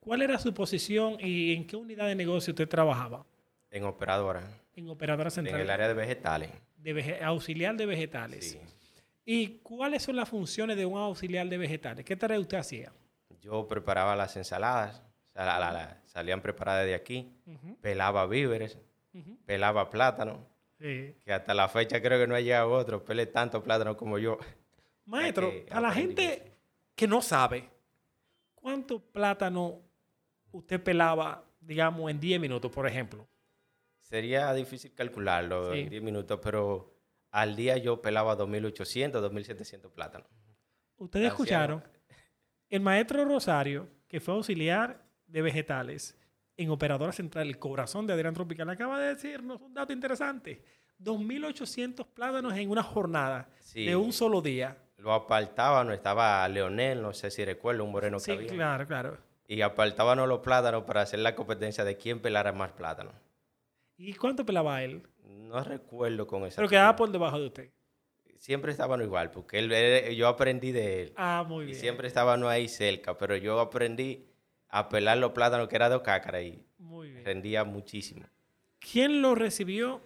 ¿cuál 0.00 0.22
era 0.22 0.38
su 0.38 0.54
posición 0.54 1.18
y 1.20 1.52
en 1.54 1.66
qué 1.66 1.76
unidad 1.76 2.06
de 2.06 2.14
negocio 2.14 2.52
usted 2.52 2.66
trabajaba? 2.68 3.26
En 3.70 3.84
operadora, 3.84 4.42
En 4.76 4.88
operadora 4.88 5.28
en 5.28 5.34
central. 5.34 5.60
el 5.60 5.68
área 5.70 5.88
de 5.88 5.94
vegetales. 5.94 6.50
de 6.78 6.94
vege- 6.94 7.22
auxiliar 7.22 7.76
de 7.76 7.84
vegetales. 7.84 8.52
Sí. 8.52 8.58
¿Y 9.24 9.58
cuáles 9.58 10.02
son 10.02 10.16
las 10.16 10.28
funciones 10.28 10.76
de 10.76 10.86
un 10.86 10.98
auxiliar 10.98 11.46
de 11.48 11.58
vegetales? 11.58 12.04
¿Qué 12.04 12.16
tarea 12.16 12.38
usted 12.40 12.58
hacía? 12.58 12.92
Yo 13.40 13.66
preparaba 13.68 14.16
las 14.16 14.36
ensaladas, 14.36 15.00
o 15.00 15.32
sea, 15.32 15.44
la- 15.44 15.58
la- 15.58 15.72
la- 15.72 16.02
salían 16.06 16.40
preparadas 16.42 16.86
de 16.86 16.94
aquí, 16.94 17.32
pelaba 17.80 18.26
víveres, 18.26 18.78
pelaba 19.46 19.88
plátano, 19.90 20.46
Sí. 20.78 21.14
que 21.24 21.32
hasta 21.32 21.54
la 21.54 21.68
fecha 21.68 22.00
creo 22.02 22.18
que 22.18 22.26
no 22.26 22.34
ha 22.34 22.40
llegado 22.40 22.70
otro, 22.72 23.04
pele 23.04 23.26
tanto 23.26 23.62
plátano 23.62 23.96
como 23.96 24.18
yo. 24.18 24.38
Maestro, 25.04 25.52
a 25.70 25.80
la 25.80 25.92
gente 25.92 26.52
que 26.94 27.06
no 27.06 27.20
sabe, 27.22 27.68
¿cuánto 28.54 29.00
plátano 29.00 29.80
usted 30.52 30.82
pelaba, 30.82 31.44
digamos, 31.60 32.10
en 32.10 32.20
10 32.20 32.40
minutos, 32.40 32.70
por 32.72 32.86
ejemplo? 32.86 33.26
Sería 34.00 34.52
difícil 34.52 34.92
calcularlo 34.94 35.72
Sí. 35.72 35.80
en 35.80 35.88
10 35.90 36.02
minutos, 36.02 36.38
pero 36.42 36.92
al 37.30 37.56
día 37.56 37.76
yo 37.76 38.00
pelaba 38.02 38.36
2.800, 38.36 39.12
2.700 39.12 39.90
plátanos. 39.92 40.28
Ustedes 40.96 41.28
escucharon, 41.28 41.82
el 42.68 42.80
maestro 42.80 43.24
Rosario, 43.24 43.88
que 44.08 44.20
fue 44.20 44.34
auxiliar 44.34 45.02
de 45.26 45.42
vegetales 45.42 46.16
en 46.56 46.70
Operadora 46.70 47.12
Central, 47.12 47.48
el 47.48 47.58
corazón 47.58 48.06
de 48.06 48.12
Adrián 48.12 48.34
Tropical, 48.34 48.68
acaba 48.68 48.98
de 49.00 49.14
decirnos 49.14 49.60
un 49.62 49.72
dato 49.72 49.92
interesante. 49.92 50.62
2.800 50.98 52.06
plátanos 52.12 52.52
en 52.54 52.70
una 52.70 52.82
jornada 52.82 53.48
Sí. 53.60 53.86
de 53.86 53.96
un 53.96 54.12
solo 54.12 54.42
día. 54.42 54.76
Lo 54.98 55.14
apartábamos, 55.14 55.94
estaba 55.94 56.46
Leonel, 56.48 57.00
no 57.00 57.14
sé 57.14 57.30
si 57.30 57.42
recuerdo, 57.44 57.84
un 57.84 57.92
moreno 57.92 58.18
Sí, 58.20 58.32
que 58.32 58.38
había. 58.38 58.48
claro, 58.52 58.86
claro. 58.86 59.18
Y 59.48 59.62
apartábamos 59.62 60.28
los 60.28 60.40
plátanos 60.40 60.84
para 60.84 61.00
hacer 61.00 61.20
la 61.20 61.34
competencia 61.34 61.82
de 61.84 61.96
quién 61.96 62.20
pelara 62.20 62.52
más 62.52 62.72
plátanos. 62.72 63.14
¿Y 63.96 64.12
cuánto 64.14 64.44
pelaba 64.44 64.82
él? 64.82 65.02
No 65.30 65.62
recuerdo 65.64 66.26
con 66.26 66.44
esa. 66.44 66.56
Pero 66.56 66.68
quedaba 66.68 66.96
por 66.96 67.10
debajo 67.10 67.38
de 67.38 67.46
usted. 67.46 67.70
Siempre 68.36 68.72
estaban 68.72 69.02
igual, 69.02 69.30
porque 69.30 69.58
él, 69.58 69.70
él- 69.72 70.14
yo 70.16 70.26
aprendí 70.28 70.72
de 70.72 71.02
él. 71.02 71.12
Ah, 71.16 71.44
muy 71.46 71.64
Y 71.64 71.66
bien. 71.68 71.78
siempre 71.78 72.08
estaban 72.08 72.42
ahí 72.44 72.68
cerca, 72.68 73.16
pero 73.18 73.36
yo 73.36 73.60
aprendí 73.60 74.26
a 74.68 74.88
pelar 74.88 75.18
los 75.18 75.32
plátanos 75.32 75.68
que 75.68 75.76
era 75.76 75.90
de 75.90 76.00
cácara 76.00 76.40
y 76.40 76.64
Muy 76.78 77.10
bien. 77.12 77.24
rendía 77.24 77.64
muchísimo. 77.64 78.24
¿Quién 78.78 79.20
lo 79.20 79.34
recibió? 79.34 80.00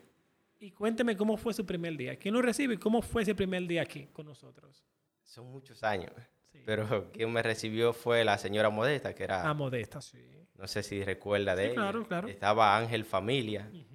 Y 0.58 0.72
cuénteme 0.72 1.16
cómo 1.16 1.36
fue 1.36 1.52
su 1.54 1.64
primer 1.64 1.96
día. 1.96 2.16
¿Quién 2.16 2.34
lo 2.34 2.42
recibe 2.42 2.74
y 2.74 2.78
cómo 2.78 3.02
fue 3.02 3.22
ese 3.22 3.34
primer 3.34 3.66
día 3.66 3.82
aquí 3.82 4.06
con 4.12 4.26
nosotros? 4.26 4.82
Son 5.22 5.46
muchos 5.52 5.84
años. 5.84 6.12
Sí. 6.50 6.62
Pero 6.64 7.10
quien 7.12 7.32
me 7.32 7.42
recibió 7.42 7.92
fue 7.92 8.24
la 8.24 8.38
señora 8.38 8.70
Modesta, 8.70 9.14
que 9.14 9.24
era, 9.24 9.48
Ah, 9.48 9.54
Modesta, 9.54 10.00
sí. 10.00 10.18
no 10.56 10.66
sé 10.66 10.82
si 10.82 11.04
recuerda 11.04 11.54
de 11.54 11.66
ella. 11.66 11.74
claro, 11.74 12.04
claro. 12.06 12.28
Estaba 12.28 12.76
Ángel 12.76 13.04
Familia 13.04 13.70
Ujú. 13.72 13.93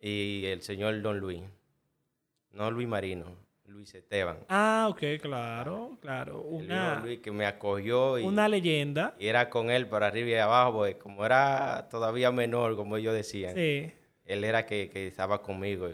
Y 0.00 0.44
el 0.46 0.62
señor 0.62 1.00
Don 1.02 1.18
Luis. 1.18 1.42
No 2.52 2.70
Luis 2.70 2.88
Marino, 2.88 3.36
Luis 3.66 3.94
Esteban. 3.94 4.38
Ah, 4.48 4.86
ok, 4.90 5.02
claro, 5.20 5.98
claro. 6.00 6.40
Una, 6.40 7.00
Luis 7.00 7.20
que 7.20 7.30
me 7.30 7.44
acogió 7.46 8.18
y, 8.18 8.24
una 8.24 8.48
leyenda. 8.48 9.14
y 9.18 9.26
era 9.26 9.50
con 9.50 9.70
él 9.70 9.86
por 9.86 10.02
arriba 10.02 10.30
y 10.30 10.34
abajo, 10.34 10.78
porque 10.78 10.96
como 10.98 11.24
era 11.26 11.88
todavía 11.90 12.32
menor, 12.32 12.76
como 12.76 12.96
ellos 12.96 13.14
decían, 13.14 13.54
Sí. 13.54 13.92
él 14.24 14.44
era 14.44 14.64
que, 14.64 14.88
que 14.88 15.06
estaba 15.06 15.42
conmigo. 15.42 15.88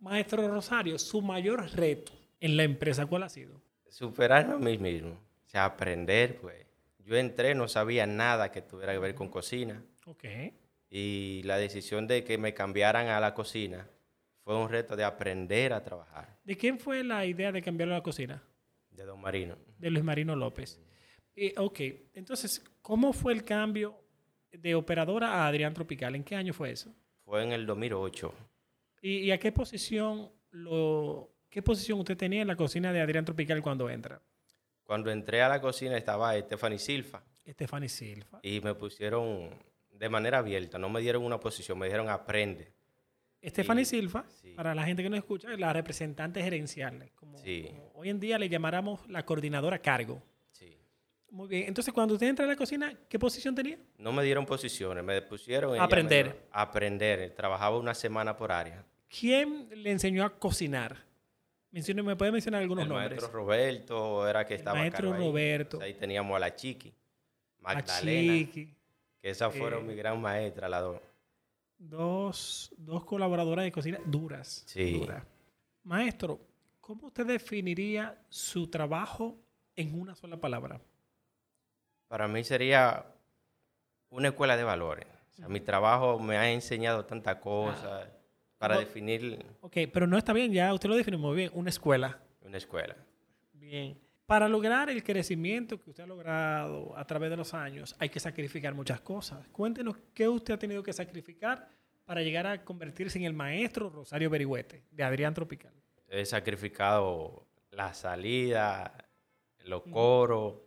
Maestro 0.00 0.48
Rosario, 0.48 0.98
su 0.98 1.20
mayor 1.20 1.70
reto 1.74 2.12
en 2.40 2.56
la 2.56 2.62
empresa, 2.64 3.06
¿cuál 3.06 3.22
ha 3.24 3.28
sido? 3.28 3.60
Superarme 3.88 4.54
a 4.54 4.58
mí 4.58 4.78
mismo, 4.78 5.10
o 5.12 5.48
sea, 5.48 5.64
aprender, 5.66 6.38
pues. 6.40 6.66
Yo 7.04 7.16
entré, 7.16 7.54
no 7.54 7.66
sabía 7.68 8.06
nada 8.06 8.50
que 8.52 8.62
tuviera 8.62 8.92
que 8.92 8.98
ver 9.00 9.14
con 9.16 9.28
cocina 9.28 9.82
Ok. 10.06 10.24
Y 10.94 11.42
la 11.44 11.56
decisión 11.56 12.06
de 12.06 12.22
que 12.22 12.36
me 12.36 12.52
cambiaran 12.52 13.08
a 13.08 13.18
la 13.18 13.32
cocina 13.32 13.88
fue 14.44 14.54
un 14.56 14.68
reto 14.68 14.94
de 14.94 15.04
aprender 15.04 15.72
a 15.72 15.82
trabajar, 15.82 16.36
¿De 16.44 16.54
quién 16.56 16.78
fue 16.78 17.02
la 17.02 17.24
idea 17.24 17.50
de 17.50 17.62
cambiar 17.62 17.88
la 17.88 18.02
cocina? 18.02 18.42
de 18.90 19.04
Don 19.04 19.18
Marino. 19.20 19.56
De 19.78 19.90
Luis 19.90 20.04
Marino 20.04 20.36
López. 20.36 20.78
Eh, 21.34 21.54
ok, 21.56 21.80
entonces, 22.12 22.62
¿cómo 22.82 23.14
fue 23.14 23.32
el 23.32 23.42
cambio 23.42 23.98
de 24.52 24.74
operadora 24.74 25.28
a 25.32 25.46
Adrián 25.48 25.72
Tropical? 25.72 26.14
¿En 26.14 26.24
qué 26.24 26.36
año 26.36 26.52
fue 26.52 26.72
eso? 26.72 26.94
Fue 27.24 27.42
en 27.42 27.52
el 27.52 27.64
2008. 27.64 28.34
¿Y, 29.00 29.16
y 29.20 29.30
a 29.30 29.38
qué 29.38 29.50
posición 29.50 30.30
lo, 30.50 31.32
qué 31.48 31.62
posición 31.62 32.00
usted 32.00 32.18
tenía 32.18 32.42
en 32.42 32.48
la 32.48 32.56
cocina 32.56 32.92
de 32.92 33.00
Adrián 33.00 33.24
Tropical 33.24 33.62
cuando 33.62 33.88
entra? 33.88 34.20
Cuando 34.84 35.10
entré 35.10 35.40
a 35.40 35.48
la 35.48 35.60
cocina 35.62 35.96
estaba 35.96 36.38
Stephanie 36.38 36.78
Silva 36.78 37.22
Stephanie 37.48 37.88
Silva. 37.88 38.40
y 38.42 38.60
me 38.60 38.74
pusieron 38.74 39.50
de 40.02 40.08
manera 40.08 40.38
abierta, 40.38 40.78
no 40.80 40.88
me 40.90 41.00
dieron 41.00 41.22
una 41.22 41.38
posición, 41.38 41.78
me 41.78 41.86
dijeron 41.86 42.08
aprende. 42.08 42.72
Stephanie 43.44 43.84
Sí, 43.84 44.00
Silva, 44.00 44.24
sí. 44.28 44.50
para 44.50 44.74
la 44.74 44.82
gente 44.84 45.00
que 45.00 45.08
nos 45.08 45.18
escucha, 45.20 45.52
es 45.52 45.60
la 45.60 45.72
representante 45.72 46.42
gerencial. 46.42 47.08
Como, 47.14 47.38
Sí. 47.38 47.66
como 47.68 47.92
hoy 47.94 48.08
en 48.08 48.18
día 48.18 48.36
le 48.36 48.48
llamáramos 48.48 49.08
la 49.08 49.24
coordinadora 49.24 49.76
a 49.76 49.78
cargo. 49.78 50.20
Sí. 50.50 50.76
Muy 51.30 51.46
bien. 51.46 51.68
Entonces, 51.68 51.94
cuando 51.94 52.14
usted 52.14 52.26
entra 52.26 52.44
a 52.44 52.48
la 52.48 52.56
cocina, 52.56 52.92
¿qué 53.08 53.16
posición 53.16 53.54
tenía? 53.54 53.78
No 53.96 54.10
me 54.12 54.24
dieron 54.24 54.44
posiciones, 54.44 55.04
me 55.04 55.22
pusieron... 55.22 55.70
me 55.70 55.78
Aprender. 55.78 56.46
aprender. 56.50 57.30
Trabajaba 57.36 57.78
una 57.78 57.94
semana 57.94 58.36
por 58.36 58.50
área. 58.50 58.84
¿Quién 59.08 59.68
le 59.72 59.92
enseñó 59.92 60.24
a 60.24 60.36
cocinar? 60.36 60.96
Mencione- 61.72 62.02
¿Me 62.02 62.16
puede 62.16 62.32
mencionar 62.32 62.60
algunos 62.60 62.82
el 62.82 62.88
nombres? 62.88 63.10
maestro 63.20 63.30
Roberto 63.32 64.28
era 64.28 64.44
que 64.44 64.54
El 64.54 64.58
estaba 64.58 64.78
maestro 64.80 65.12
ahí. 65.14 65.18
Roberto. 65.20 65.80
Ahí 65.80 65.94
teníamos 65.94 66.34
a 66.36 66.40
la 66.40 66.54
Chiqui, 66.56 66.88
A 66.88 67.62
Magdalena, 67.74 68.32
Chiqui. 68.34 68.74
Que 69.22 69.30
esas 69.30 69.54
fueron 69.54 69.84
Eh, 69.84 69.88
mi 69.88 69.94
gran 69.94 70.20
maestra, 70.20 70.68
las 70.68 70.82
dos. 70.82 71.00
Dos, 71.78 72.74
dos 72.76 73.04
colaboradoras 73.04 73.64
de 73.64 73.72
cocina 73.72 73.98
duras. 74.04 74.64
Sí. 74.66 74.98
duras. 74.98 75.24
Maestro, 75.84 76.40
¿cómo 76.80 77.06
usted 77.06 77.24
definiría 77.26 78.20
su 78.28 78.68
trabajo 78.68 79.36
en 79.76 79.98
una 79.98 80.14
sola 80.14 80.36
palabra? 80.36 80.80
Para 82.08 82.28
mí 82.28 82.44
sería 82.44 83.06
una 84.10 84.28
escuela 84.28 84.56
de 84.56 84.64
valores. 84.64 85.06
O 85.30 85.34
sea, 85.34 85.48
mi 85.48 85.60
trabajo 85.60 86.18
me 86.18 86.36
ha 86.36 86.50
enseñado 86.52 87.04
tantas 87.06 87.36
cosas 87.36 88.08
para 88.58 88.74
No- 88.74 88.80
definir 88.80 89.44
Ok, 89.60 89.76
pero 89.92 90.06
no 90.06 90.18
está 90.18 90.32
bien, 90.32 90.52
ya 90.52 90.72
usted 90.74 90.88
lo 90.88 90.96
definió 90.96 91.18
muy 91.18 91.36
bien, 91.36 91.50
una 91.54 91.70
escuela. 91.70 92.20
una 92.42 92.58
escuela. 92.58 92.94
Bien. 93.54 93.98
Para 94.32 94.48
lograr 94.48 94.88
el 94.88 95.04
crecimiento 95.04 95.78
que 95.78 95.90
usted 95.90 96.04
ha 96.04 96.06
logrado 96.06 96.96
a 96.96 97.04
través 97.04 97.28
de 97.28 97.36
los 97.36 97.52
años, 97.52 97.94
hay 97.98 98.08
que 98.08 98.18
sacrificar 98.18 98.72
muchas 98.74 99.02
cosas. 99.02 99.46
Cuéntenos 99.48 99.94
qué 100.14 100.26
usted 100.26 100.54
ha 100.54 100.58
tenido 100.58 100.82
que 100.82 100.94
sacrificar 100.94 101.68
para 102.06 102.22
llegar 102.22 102.46
a 102.46 102.64
convertirse 102.64 103.18
en 103.18 103.26
el 103.26 103.34
maestro 103.34 103.90
Rosario 103.90 104.30
Berigüete, 104.30 104.84
de 104.90 105.04
Adrián 105.04 105.34
Tropical. 105.34 105.74
He 106.08 106.24
sacrificado 106.24 107.46
la 107.72 107.92
salida, 107.92 109.06
los 109.66 109.82
coros, 109.82 110.62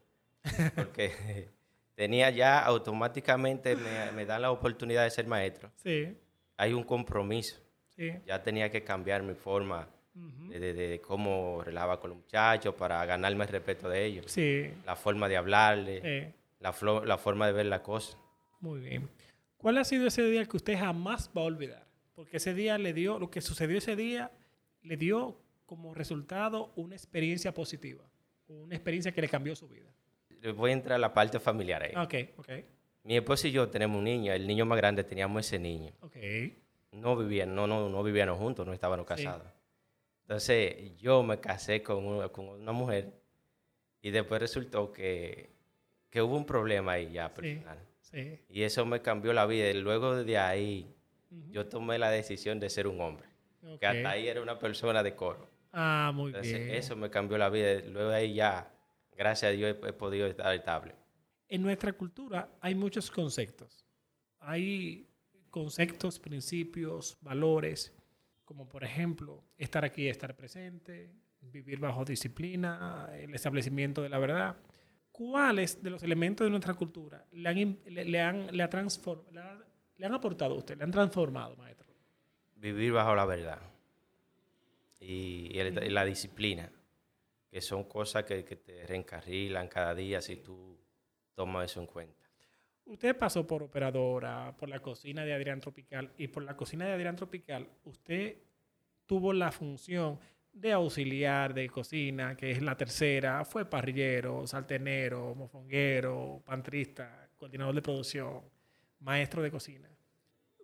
porque 0.76 1.50
tenía 1.96 2.30
ya 2.30 2.60
automáticamente, 2.60 3.76
me, 3.76 4.12
me 4.12 4.28
dan 4.28 4.44
la 4.44 4.52
oportunidad 4.52 5.06
de 5.06 5.10
ser 5.10 5.26
maestro. 5.26 5.72
Sí, 5.78 6.16
Hay 6.58 6.72
un 6.72 6.84
compromiso. 6.84 7.60
sí. 7.96 8.12
Ya 8.28 8.44
tenía 8.44 8.70
que 8.70 8.84
cambiar 8.84 9.24
mi 9.24 9.34
forma 9.34 9.90
Ujú. 10.16 10.50
de, 10.50 10.60
de- 10.60 10.74
de 10.74 11.02
cómo 11.02 11.62
relaba 11.64 12.00
con 12.00 12.12
los 12.12 12.20
muchachos 12.20 12.74
para 12.76 13.06
ganarme 13.06 13.44
el 13.44 13.50
respeto 13.50 13.90
de 13.90 14.06
ellos. 14.06 14.26
Sí, 14.32 14.72
La 14.86 14.96
forma 14.96 15.28
de 15.28 15.38
hablarle, 15.38 16.00
eh, 16.04 16.34
la, 16.62 16.74
la 17.04 17.18
forma 17.18 17.48
de 17.48 17.54
ver 17.54 17.66
la 17.66 17.84
cosa. 17.84 18.18
muy 18.62 18.80
bien. 18.80 19.10
¿Cuál 19.58 19.78
ha 19.78 19.84
sido 19.84 20.08
ese 20.08 20.24
día 20.24 20.46
que 20.46 20.58
usted 20.58 20.78
jamás 20.78 21.30
va 21.36 21.42
a 21.42 21.46
olvidar? 21.46 21.86
Porque 22.14 22.38
ese 22.38 22.54
día 22.54 22.78
le 22.78 22.94
dio, 22.94 23.20
lo 23.20 23.30
que 23.30 23.42
sucedió 23.42 23.78
ese 23.80 23.96
día, 23.96 24.32
le 24.84 24.96
dio 24.96 25.38
como 25.66 25.94
resultado 25.94 26.72
una 26.76 26.96
experiencia 26.96 27.52
positiva, 27.54 28.04
una 28.48 28.76
experiencia 28.76 29.12
que 29.12 29.22
le 29.22 29.28
cambió 29.28 29.56
su 29.56 29.68
vida. 29.68 29.90
Voy 30.56 30.70
a 30.70 30.74
entrar 30.74 30.96
a 30.96 31.00
la 31.00 31.14
parte 31.14 31.40
familiar 31.40 31.82
ahí. 31.84 31.94
Ok, 31.96 32.30
ok, 32.38 32.50
Mi 33.04 33.18
esposo 33.18 33.48
y 33.48 33.52
yo 33.52 33.68
tenemos 33.70 33.98
un 33.98 34.04
niño, 34.04 34.32
el 34.32 34.46
niño 34.48 34.66
más 34.66 34.78
grande 34.78 35.04
teníamos 35.04 35.46
ese 35.46 35.60
niño. 35.60 35.92
ok. 36.02 36.16
No 36.92 37.18
vivían, 37.18 37.54
no, 37.54 37.68
no, 37.68 37.90
no 37.90 38.04
vivíamos 38.04 38.38
juntos, 38.38 38.66
no 38.66 38.72
estábamos 38.72 39.06
Sí. 39.18 39.24
Entonces 40.26 40.98
yo 40.98 41.22
me 41.22 41.40
casé 41.40 41.84
con 41.84 42.04
una, 42.04 42.30
con 42.30 42.48
una 42.48 42.72
mujer 42.72 43.14
y 44.02 44.10
después 44.10 44.42
resultó 44.42 44.92
que, 44.92 45.52
que 46.10 46.20
hubo 46.22 46.36
un 46.36 46.48
problema 46.48 46.94
ahí 46.94 47.12
ya 47.12 47.32
personal. 47.32 47.78
Sí. 48.02 48.40
Y 48.50 48.64
eso 48.64 48.88
me 48.88 49.04
cambió 49.04 49.34
la 49.34 49.46
vida. 49.46 49.70
Y 49.70 49.76
luego 49.76 50.16
de 50.24 50.38
ahí 50.40 50.96
yo 51.52 51.68
tomé 51.68 52.00
la 52.00 52.10
decisión 52.10 52.60
de 52.60 52.72
ser 52.72 52.88
un 52.88 53.00
hombre. 53.02 53.28
Que 53.80 53.86
hasta 53.86 54.10
ahí 54.10 54.28
era 54.28 54.42
una 54.42 54.58
persona 54.58 55.04
de 55.04 55.16
coro. 55.16 55.48
Ah, 55.72 56.12
muy 56.14 56.30
Entonces 56.30 56.58
bien. 56.58 56.76
eso 56.76 56.96
me 56.96 57.12
cambió 57.12 57.38
la 57.38 57.50
vida. 57.50 57.82
Luego 57.88 58.10
de 58.10 58.16
ahí 58.16 58.34
ya, 58.34 58.72
gracias 59.16 59.50
a 59.50 59.54
Dios, 59.54 59.78
he, 59.84 59.90
he 59.90 59.94
podido 59.94 60.26
estar 60.26 60.54
estable. 60.56 60.96
En 61.50 61.62
nuestra 61.62 61.94
cultura 61.94 62.50
hay 62.62 62.74
muchos 62.74 63.12
conceptos. 63.12 63.86
Hay 64.40 65.08
conceptos, 65.52 66.20
principios, 66.20 67.18
valores, 67.22 67.95
como 68.46 68.70
por 68.70 68.84
ejemplo 68.84 69.44
estar 69.58 69.84
aquí, 69.84 70.08
estar 70.08 70.36
presente, 70.36 71.12
vivir 71.42 71.80
bajo 71.80 72.06
disciplina, 72.06 73.10
el 73.14 73.34
establecimiento 73.36 74.02
de 74.02 74.10
la 74.10 74.18
verdad. 74.20 74.56
¿Cuáles 75.12 75.82
de 75.82 75.90
los 75.90 76.04
elementos 76.04 76.46
de 76.46 76.52
nuestra 76.52 76.74
cultura 76.74 77.26
le 77.32 77.50
han, 77.50 77.80
le, 77.86 78.22
han, 78.22 78.56
le 78.56 78.64
ha 78.64 78.70
transform- 78.70 79.30
le 79.32 79.40
ha- 79.40 79.64
le 79.98 80.06
han 80.06 80.14
aportado 80.14 80.56
a 80.56 80.58
usted, 80.58 80.78
le 80.78 80.84
han 80.84 80.92
transformado, 80.92 81.56
maestro? 81.56 81.88
Vivir 82.56 82.92
bajo 82.92 83.16
la 83.16 83.26
verdad. 83.26 83.62
Y 85.00 85.52
la 85.90 86.06
disciplina. 86.06 86.70
Que 87.50 87.62
son 87.62 87.86
cosas 87.86 88.26
que, 88.26 88.44
que 88.44 88.58
te 88.58 88.86
reencarrilan 88.86 89.68
cada 89.70 89.96
día 89.96 90.22
si 90.22 90.38
tú 90.38 90.78
tomas 91.34 91.72
eso 91.72 91.80
en 91.80 91.88
cuenta. 91.88 92.25
Usted 92.86 93.18
pasó 93.18 93.48
por 93.48 93.64
operadora, 93.64 94.56
por 94.58 94.70
la 94.70 94.80
cocina 94.80 95.26
de 95.26 95.34
Adrián 95.34 95.60
Tropical 95.60 96.12
y 96.18 96.28
por 96.28 96.44
la 96.44 96.56
cocina 96.56 96.86
de 96.86 96.94
Adrián 96.94 97.16
Tropical, 97.16 97.68
usted 97.84 98.38
tuvo 99.08 99.34
la 99.34 99.52
función 99.52 100.20
de 100.54 100.72
auxiliar 100.72 101.54
de 101.54 101.68
cocina, 101.68 102.38
que 102.38 102.52
es 102.52 102.62
la 102.62 102.78
tercera, 102.78 103.44
fue 103.44 103.66
parrillero, 103.66 104.46
saltenero, 104.46 105.34
mofonguero, 105.36 106.42
pantrista, 106.46 107.28
coordinador 107.36 107.76
de 107.76 107.82
producción, 107.82 108.42
maestro 109.00 109.42
de 109.42 109.52
cocina. 109.52 109.90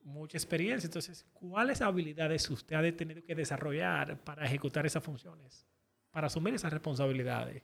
Mucha 0.04 0.38
experiencia. 0.38 0.88
Entonces, 0.88 1.26
¿cuáles 1.34 1.82
habilidades 1.82 2.50
usted 2.50 2.76
ha 2.76 2.96
tenido 2.96 3.24
que 3.24 3.36
desarrollar 3.36 4.18
para 4.24 4.46
ejecutar 4.46 4.86
esas 4.86 5.04
funciones? 5.04 5.68
Para 6.12 6.28
asumir 6.28 6.54
esas 6.54 6.72
responsabilidades. 6.72 7.64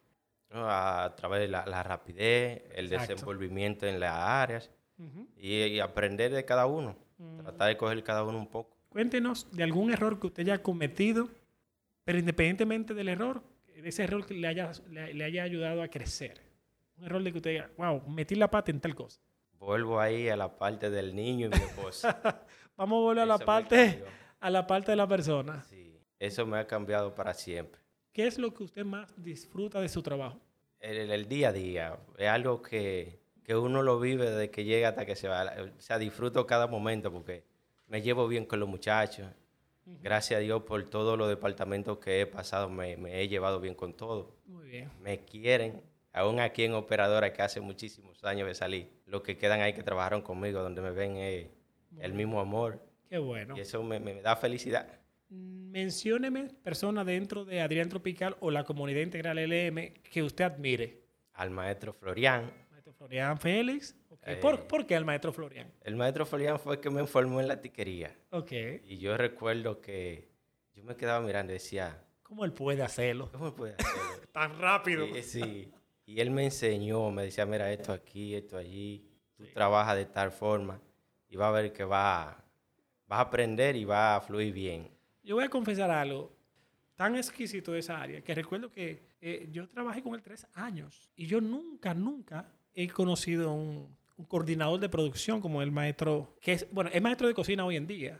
A, 0.51 1.13
través 1.17 1.41
de 1.41 1.47
la, 1.49 1.65
la 1.65 1.83
rapidez, 1.83 2.63
el 2.73 2.85
Exacto. 2.85 3.13
desenvolvimiento 3.13 3.85
en 3.85 3.99
las 3.99 4.13
áreas 4.13 4.71
Ujú. 4.97 5.27
y, 5.37 5.63
y 5.63 5.79
aprender 5.79 6.31
de 6.31 6.45
cada 6.45 6.65
uno. 6.65 6.95
Mm. 7.17 7.39
Tratar 7.39 7.67
de 7.67 7.77
coger 7.77 8.03
cada 8.03 8.23
uno 8.23 8.37
un 8.37 8.47
poco. 8.47 8.77
Cuéntenos 8.89 9.47
de 9.51 9.63
algún 9.63 9.91
error 9.91 10.19
que 10.19 10.27
usted 10.27 10.43
haya 10.43 10.63
cometido, 10.63 11.27
pero 12.05 12.17
independientemente 12.17 12.93
del 12.93 13.09
error, 13.09 13.43
de 13.65 13.87
ese 13.89 14.03
error 14.03 14.25
que 14.25 14.33
le 14.33 14.47
haya, 14.47 14.71
le, 14.89 15.13
le 15.13 15.23
haya 15.25 15.43
ayudado 15.43 15.83
a 15.83 15.87
crecer. 15.89 16.41
Un 16.97 17.05
error 17.05 17.21
de 17.21 17.31
que 17.31 17.37
usted 17.37 17.51
diga, 17.51 17.69
wow, 17.77 18.01
metí 18.07 18.35
la 18.35 18.49
pata 18.49 18.71
en 18.71 18.79
tal 18.79 18.95
cosa. 18.95 19.19
Vuelvo 19.59 19.99
ahí 19.99 20.29
a 20.29 20.35
la 20.37 20.57
parte 20.57 20.89
del 20.89 21.15
niño 21.15 21.47
y 21.47 21.49
mi 21.49 21.55
esposa. 21.57 22.41
Vamos 22.77 22.97
a 22.97 23.01
volver 23.01 23.23
a 23.23 23.25
la 23.25 23.37
parte, 23.39 24.03
a 24.39 24.49
la 24.49 24.65
parte 24.65 24.91
de 24.91 24.95
la 24.95 25.07
persona. 25.07 25.63
Sí, 25.63 25.99
eso 26.19 26.45
me 26.45 26.57
ha 26.57 26.65
cambiado 26.67 27.13
para 27.13 27.33
siempre. 27.33 27.81
¿Qué 28.17 28.25
es 28.25 28.39
lo 28.39 28.51
que 28.51 28.63
usted 28.63 28.83
más 28.83 29.13
disfruta 29.15 29.79
de 29.79 29.87
su 29.89 30.01
trabajo? 30.01 30.39
El, 30.79 31.11
el 31.11 31.27
día 31.27 31.49
a 31.49 31.53
día 31.53 31.99
es 32.17 32.27
algo 32.27 32.63
que, 32.63 33.19
que 33.43 33.55
uno 33.55 33.83
lo 33.83 33.99
vive 33.99 34.31
desde 34.31 34.49
que 34.49 34.63
llega 34.63 34.89
hasta 34.89 35.05
que 35.05 35.15
se 35.15 35.27
va. 35.27 35.53
O 35.77 35.79
sea, 35.79 35.99
disfruto 35.99 36.47
cada 36.47 36.65
momento 36.65 37.11
porque 37.11 37.43
me 37.85 38.01
llevo 38.01 38.27
bien 38.27 38.45
con 38.47 38.59
los 38.59 38.67
muchachos. 38.67 39.27
Gracias 39.85 40.39
a 40.39 40.41
Dios 40.41 40.63
por 40.63 40.83
todos 40.89 41.15
los 41.15 41.29
departamentos 41.29 41.99
que 41.99 42.21
he 42.21 42.25
pasado, 42.25 42.69
me, 42.69 42.97
me 42.97 43.21
he 43.21 43.27
llevado 43.27 43.59
bien 43.59 43.75
con 43.75 43.93
todos. 43.93 44.33
Muy 44.47 44.67
bien. 44.67 44.89
Me 44.99 45.23
quieren, 45.23 45.83
aún 46.11 46.39
aquí 46.39 46.63
en 46.63 46.73
Operadora, 46.73 47.31
que 47.31 47.43
hace 47.43 47.61
muchísimos 47.61 48.23
años 48.23 48.47
de 48.47 48.55
salir. 48.55 48.89
Los 49.05 49.21
que 49.21 49.37
quedan 49.37 49.61
ahí 49.61 49.73
que 49.73 49.83
trabajaron 49.83 50.23
conmigo, 50.23 50.63
donde 50.63 50.81
me 50.81 50.89
ven 50.89 51.17
es 51.17 51.49
el 51.99 52.13
mismo 52.13 52.41
amor. 52.41 52.81
Qué 53.09 53.19
bueno. 53.19 53.55
Y 53.55 53.59
eso 53.59 53.83
me, 53.83 53.99
me 53.99 54.23
da 54.23 54.35
felicidad. 54.35 54.87
Mm, 55.29 55.71
Mencióneme 55.71 56.49
personas 56.63 57.05
dentro 57.05 57.45
de 57.45 57.61
Adrián 57.61 57.89
Tropical 57.89 58.37
o 58.39 58.49
la 58.51 58.63
comunidad 58.63 59.01
integral 59.01 59.37
LM 59.37 59.93
que 60.09 60.23
usted 60.23 60.45
admire. 60.45 61.01
Al 61.33 61.49
maestro 61.51 61.93
Florian. 61.93 62.51
Maestro 62.71 62.93
Florian 62.93 63.37
Félix. 63.37 63.95
ok. 64.09 64.19
Eh. 64.25 64.35
¿Por, 64.37 64.67
por 64.67 64.85
qué 64.87 64.95
al 64.95 65.05
maestro 65.05 65.31
Florian? 65.31 65.71
El 65.83 65.95
maestro 65.95 66.25
Florian 66.25 66.59
fue 66.59 66.75
el 66.75 66.81
que 66.81 66.89
me 66.89 67.01
informó 67.01 67.39
en 67.41 67.47
la 67.47 67.61
tiquería. 67.61 68.15
Ok. 68.31 68.51
Y 68.85 68.97
yo 68.97 69.15
recuerdo 69.17 69.79
que 69.81 70.29
yo 70.73 70.83
me 70.83 70.95
quedaba 70.95 71.25
mirando 71.25 71.51
y 71.51 71.55
decía, 71.55 72.03
¿Cómo 72.23 72.43
él 72.43 72.51
puede 72.53 72.81
hacerlo? 72.83 73.29
¿cómo 73.31 73.53
puede 73.53 73.75
hacerlo? 73.77 74.27
Tan 74.31 74.57
rápido. 74.59 75.05
Sí, 75.13 75.23
sí. 75.23 75.71
Y 76.05 76.19
él 76.21 76.31
me 76.31 76.45
enseñó, 76.45 77.11
me 77.11 77.23
decía, 77.23 77.45
mira, 77.45 77.71
esto 77.71 77.91
aquí, 77.91 78.33
esto 78.35 78.57
allí, 78.57 79.05
tú 79.35 79.45
trabajas 79.53 79.95
de 79.97 80.05
tal 80.05 80.31
forma 80.31 80.79
y 81.29 81.35
va 81.35 81.49
a 81.49 81.51
ver 81.51 81.73
que 81.73 81.83
va, 81.83 82.43
vas 83.07 83.19
a 83.19 83.21
aprender 83.21 83.75
y 83.75 83.83
va 83.85 84.15
a 84.15 84.21
fluir 84.21 84.53
bien. 84.53 84.89
Yo 85.27 85.35
voy 85.35 85.43
a 85.43 85.49
confesar 85.49 85.91
algo 85.91 86.31
tan 86.95 87.17
exquisito 87.17 87.73
de 87.73 87.79
esa 87.79 88.01
área 88.01 88.21
que 88.21 88.33
recuerdo 88.33 88.71
que 88.71 89.09
eh, 89.19 89.49
yo 89.51 89.67
trabajé 89.67 90.01
con 90.01 90.15
él 90.15 90.21
tres 90.21 90.47
años 90.53 91.11
y 91.17 91.27
yo 91.27 91.41
nunca, 91.41 91.93
nunca 91.93 92.49
he 92.73 92.87
conocido 92.87 93.51
un, 93.51 93.93
un 94.15 94.25
coordinador 94.25 94.79
de 94.79 94.87
producción 94.87 95.41
como 95.41 95.61
el 95.61 95.69
maestro, 95.69 96.37
que 96.39 96.53
es, 96.53 96.71
bueno, 96.71 96.89
es 96.93 97.01
maestro 97.01 97.27
de 97.27 97.33
cocina 97.33 97.65
hoy 97.65 97.75
en 97.75 97.85
día, 97.85 98.17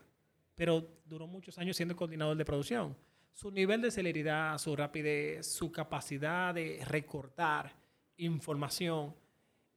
pero 0.54 0.86
duró 1.06 1.28
muchos 1.28 1.58
años 1.58 1.78
siendo 1.78 1.96
coordinador 1.96 2.36
de 2.36 2.44
producción. 2.44 2.94
Su 3.32 3.52
nivel 3.52 3.82
de 3.82 3.90
celeridad, 3.90 4.58
su 4.58 4.76
rapidez, 4.76 5.48
su 5.48 5.72
capacidad 5.72 6.54
de 6.54 6.84
recortar 6.86 7.74
información, 8.18 9.16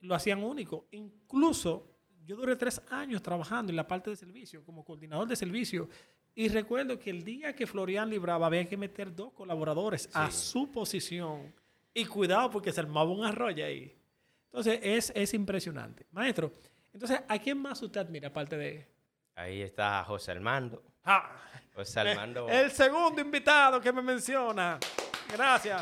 lo 0.01 0.17
hacían 0.17 0.43
único. 0.43 0.89
Incluso 0.91 1.87
yo 2.27 2.35
duré 2.35 2.57
tres 2.57 2.83
años 2.91 3.23
trabajando 3.23 3.71
en 3.71 3.77
la 3.77 3.87
parte 3.87 4.11
de 4.11 4.17
servicio, 4.17 4.65
como 4.65 4.85
coordinador 4.85 5.29
de 5.29 5.37
servicio, 5.37 5.89
y 6.35 6.49
recuerdo 6.49 6.99
que 6.99 7.11
el 7.11 7.25
día 7.25 7.55
que 7.55 7.67
Florian 7.67 8.09
libraba 8.09 8.47
había 8.47 8.65
que 8.65 8.77
meter 8.77 9.15
dos 9.15 9.33
colaboradores 9.33 10.09
a 10.13 10.31
su 10.31 10.71
posición. 10.71 11.53
Y 11.93 12.05
cuidado 12.05 12.51
porque 12.51 12.73
se 12.73 12.81
armaba 12.81 13.11
un 13.11 13.25
arroyo 13.25 13.65
ahí. 13.65 13.97
Entonces 14.47 14.81
es, 14.83 15.13
es 15.15 15.35
impresionante. 15.35 16.07
Maestro, 16.13 16.53
entonces, 16.93 17.21
¿a 17.29 17.39
quién 17.39 17.59
más 17.59 17.81
usted 17.83 18.01
admira 18.01 18.29
aparte 18.29 18.57
de... 18.57 18.87
Ahí 19.35 19.63
está 19.63 20.05
José 20.05 20.33
Armando. 20.33 20.83
Ah, 21.05 21.37
José 21.75 22.01
Armando, 22.01 22.49
el 22.51 22.71
segundo 22.71 23.21
invitado 23.21 23.81
que 23.81 23.93
me 23.93 24.03
menciona. 24.03 24.79
Gracias. 25.33 25.81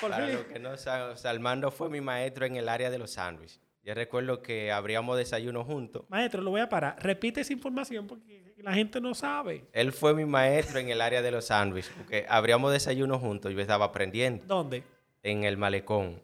Por 0.00 0.10
para 0.10 0.28
los 0.28 0.42
que 0.42 0.58
no 0.58 0.76
saben, 0.76 1.10
José 1.12 1.28
Armando 1.28 1.70
fue 1.70 1.88
mi 1.88 2.00
maestro 2.00 2.44
en 2.46 2.56
el 2.56 2.68
área 2.68 2.90
de 2.90 2.98
los 2.98 3.12
sándwiches. 3.12 3.60
Yo 3.82 3.94
recuerdo 3.94 4.42
que 4.42 4.70
abríamos 4.70 5.16
desayuno 5.16 5.64
juntos. 5.64 6.04
Maestro, 6.08 6.42
lo 6.42 6.50
voy 6.50 6.60
a 6.60 6.68
parar. 6.68 6.96
Repite 7.00 7.40
esa 7.40 7.52
información 7.52 8.06
porque 8.06 8.47
la 8.62 8.72
gente 8.74 9.00
no 9.00 9.14
sabe. 9.14 9.64
Él 9.72 9.92
fue 9.92 10.14
mi 10.14 10.24
maestro 10.24 10.78
en 10.78 10.88
el 10.90 11.00
área 11.00 11.22
de 11.22 11.30
los 11.30 11.46
sándwiches, 11.46 11.92
porque 11.96 12.26
abríamos 12.28 12.72
desayuno 12.72 13.18
juntos, 13.18 13.52
yo 13.52 13.60
estaba 13.60 13.86
aprendiendo. 13.86 14.44
¿Dónde? 14.46 14.82
en 15.24 15.44
el 15.44 15.56
malecón. 15.56 16.22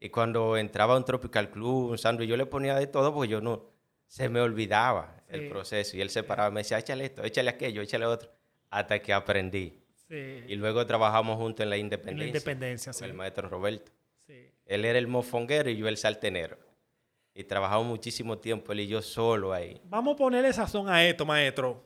Y 0.00 0.08
cuando 0.08 0.56
entraba 0.56 0.94
a 0.94 0.96
un 0.96 1.04
Tropical 1.04 1.50
Club, 1.50 1.90
un 1.90 1.98
sándwich, 1.98 2.28
yo 2.28 2.36
le 2.36 2.46
ponía 2.46 2.74
de 2.74 2.86
todo 2.86 3.12
porque 3.14 3.28
yo 3.30 3.40
no, 3.40 3.66
se 4.06 4.28
me 4.28 4.40
olvidaba 4.40 5.16
Sí. 5.28 5.36
el 5.38 5.48
proceso. 5.48 5.96
Y 5.96 6.00
él 6.00 6.10
se 6.10 6.22
paraba 6.22 6.48
y 6.48 6.52
me 6.52 6.60
decía, 6.60 6.78
échale 6.78 7.04
esto, 7.04 7.22
échale 7.24 7.50
aquello, 7.50 7.82
échale 7.82 8.04
otro, 8.06 8.30
hasta 8.70 8.98
que 9.00 9.12
aprendí. 9.12 9.78
Sí. 10.08 10.44
Y 10.48 10.56
luego 10.56 10.84
trabajamos 10.86 11.36
juntos 11.36 11.62
en 11.62 11.70
la 11.70 11.76
En 11.76 11.80
la 11.82 11.84
Independencia. 11.86 12.26
independencia, 12.26 12.92
con 12.92 12.98
sí. 12.98 13.04
el 13.04 13.14
maestro 13.14 13.48
Roberto. 13.48 13.92
sí. 14.26 14.50
Él 14.66 14.84
era 14.84 14.98
el 14.98 15.06
mofonguero 15.06 15.68
y 15.70 15.76
yo 15.76 15.88
el 15.88 15.96
saltenero. 15.98 16.56
Y 17.34 17.44
trabajamos 17.44 17.86
muchísimo 17.86 18.36
tiempo, 18.38 18.72
él 18.72 18.80
y 18.80 18.86
yo 18.88 19.00
solo 19.00 19.52
ahí. 19.52 19.80
Vamos 19.84 20.14
a 20.14 20.16
ponerle 20.16 20.52
sazón 20.52 20.88
a 20.88 21.04
esto, 21.04 21.24
maestro. 21.24 21.82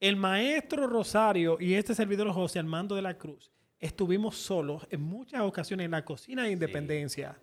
El 0.00 0.16
maestro 0.16 0.86
Rosario 0.86 1.58
y 1.60 1.74
este 1.74 1.94
servidor 1.94 2.30
José 2.32 2.58
Armando 2.58 2.94
de 2.94 3.02
la 3.02 3.18
Cruz 3.18 3.50
estuvimos 3.78 4.36
solos 4.36 4.86
en 4.90 5.02
muchas 5.02 5.42
ocasiones 5.42 5.84
en 5.84 5.90
la 5.90 6.04
cocina 6.04 6.44
de 6.44 6.52
Independencia 6.52 7.38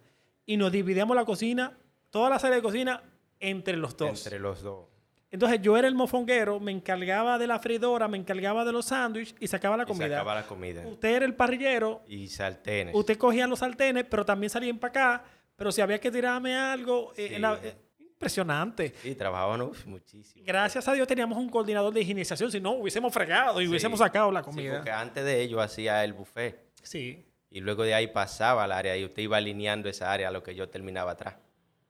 y 0.46 0.58
nos 0.58 0.72
dividíamos 0.72 1.16
la 1.16 1.26
cocina, 1.26 1.78
toda 2.10 2.30
la 2.32 2.40
sala 2.40 2.56
de 2.56 2.62
cocina, 2.64 3.04
entre 3.40 3.78
los 3.78 3.96
dos. 3.96 4.26
Entre 4.26 4.40
los 4.40 4.64
dos. 4.64 4.86
Entonces 5.30 5.62
yo 5.62 5.78
era 5.78 5.88
el 5.88 5.94
mofonguero, 5.94 6.60
me 6.60 6.72
encargaba 6.72 7.38
de 7.38 7.46
la 7.46 7.60
fridora, 7.60 8.08
me 8.08 8.18
encargaba 8.18 8.64
de 8.66 8.72
los 8.72 8.86
sándwiches 8.86 9.36
y 9.40 9.46
sacaba 9.48 9.78
la 9.78 9.84
Y 9.84 9.88
comida. 9.88 10.08
sacaba 10.08 10.34
la 10.36 10.48
comida. 10.48 10.88
Usted 10.88 11.10
era 11.18 11.26
el 11.26 11.36
parrillero, 11.36 12.02
Y 12.08 12.28
sartenes. 12.30 12.96
usted 12.96 13.18
cogía 13.18 13.46
los 13.46 13.60
sartenes, 13.60 14.06
pero 14.10 14.26
también 14.26 14.50
salía 14.50 14.74
para 14.74 14.90
acá. 14.90 15.24
Pero 15.58 15.72
si 15.72 15.82
había 15.82 16.00
que 16.00 16.10
tirarme 16.12 16.56
algo, 16.56 17.12
eh, 17.18 17.30
Sí. 17.34 17.40
la- 17.40 17.60
eh, 17.62 17.76
impresionante. 18.00 18.92
Trabajábamos 19.18 19.70
uf, 19.72 19.86
muchísimo. 19.86 20.44
Gracias 20.46 20.88
a 20.88 20.94
Dios 20.94 21.08
teníamos 21.08 21.38
un 21.38 21.50
coordinador 21.50 21.94
de 21.94 22.02
higienización, 22.02 22.52
si 22.52 22.60
no 22.62 22.72
hubiésemos 22.72 23.14
fregado 23.14 23.60
y 23.60 23.66
Sí. 23.66 23.70
hubiésemos 23.70 24.00
sacado 24.00 24.32
la 24.32 24.40
Sí, 24.42 24.46
comida. 24.46 24.76
porque 24.76 24.92
antes 24.92 25.26
de 25.26 25.42
ello 25.42 25.60
hacía 25.60 26.04
el 26.06 26.14
buffet. 26.14 26.64
Sí, 26.82 27.24
Y 27.50 27.62
luego 27.62 27.84
de 27.84 27.94
ahí 27.94 28.08
pasaba 28.08 28.66
al 28.66 28.72
área 28.74 28.98
y 28.98 29.06
usted 29.06 29.24
iba 29.24 29.38
alineando 29.38 29.88
esa 29.88 30.12
área 30.12 30.28
a 30.28 30.32
lo 30.32 30.44
que 30.44 30.54
yo 30.54 30.68
terminaba 30.70 31.12
atrás. 31.12 31.36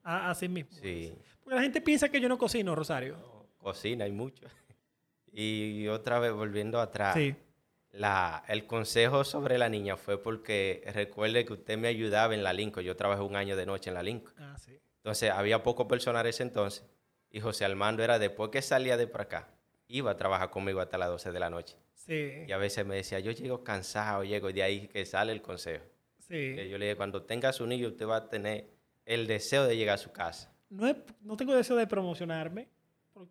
a- 0.04 0.30
así 0.30 0.48
mismo. 0.48 0.72
Sí. 0.82 1.14
Porque 1.44 1.56
la 1.56 1.62
gente 1.64 1.82
piensa 1.82 2.08
que 2.10 2.22
yo 2.22 2.30
no 2.30 2.38
cocino, 2.38 2.74
Rosario. 2.76 3.18
Cocina 3.58 4.06
hay 4.06 4.12
mucho. 4.12 4.46
Y 5.34 5.88
otra 5.88 6.20
vez 6.20 6.32
volviendo 6.32 6.80
atrás, 6.80 7.16
Sí, 7.16 7.36
la, 7.92 8.44
el 8.48 8.68
consejo 8.68 9.24
sobre 9.24 9.58
la 9.58 9.70
niña 9.70 9.98
fue 9.98 10.22
porque 10.22 10.84
recuerde 10.94 11.46
que 11.46 11.54
usted 11.54 11.78
me 11.78 11.88
ayudaba 11.88 12.34
en 12.34 12.44
la 12.44 12.54
Lincoln. 12.54 12.86
Yo 12.86 12.96
trabajé 12.96 13.22
un 13.24 13.36
año 13.36 13.56
de 13.56 13.66
noche 13.66 13.90
en 13.90 13.94
la 13.96 14.04
Lincoln. 14.04 14.34
ah, 14.38 14.58
sí. 14.58 14.78
Entonces 14.98 15.32
había 15.32 15.64
poco 15.64 15.88
personal 15.88 16.26
ese 16.28 16.44
entonces. 16.44 16.86
Y 17.32 17.40
José 17.40 17.66
Armando 17.66 18.04
era 18.04 18.20
después 18.20 18.50
que 18.52 18.62
salía 18.62 18.98
de 18.98 19.08
por 19.08 19.22
acá, 19.22 19.50
iba 19.88 20.12
a 20.12 20.18
trabajar 20.18 20.50
conmigo 20.50 20.80
hasta 20.80 20.98
las 20.98 21.10
12 21.10 21.32
de 21.32 21.40
la 21.40 21.50
noche. 21.50 21.76
Sí, 21.94 22.44
Y 22.48 22.52
a 22.52 22.58
veces 22.58 22.86
me 22.86 22.96
decía, 22.96 23.20
yo 23.20 23.32
llego 23.32 23.64
cansado, 23.64 24.24
llego, 24.24 24.50
y 24.50 24.54
de 24.54 24.64
ahí 24.64 24.88
que 24.88 25.06
sale 25.06 25.34
el 25.34 25.42
consejo. 25.42 25.84
Sí. 26.20 26.56
yo 26.70 26.78
le 26.78 26.86
dije, 26.86 26.96
cuando 26.96 27.24
tenga 27.24 27.52
su 27.54 27.66
niño, 27.68 27.88
usted 27.90 28.06
va 28.08 28.18
a 28.18 28.30
tener 28.30 28.68
el 29.06 29.28
deseo 29.28 29.66
de 29.66 29.76
llegar 29.78 29.96
a 29.96 29.98
su 29.98 30.12
casa. 30.12 30.54
No, 30.70 30.94
no 31.22 31.38
tengo 31.38 31.54
deseo 31.56 31.76
de 31.78 31.88
promocionarme, 31.88 32.68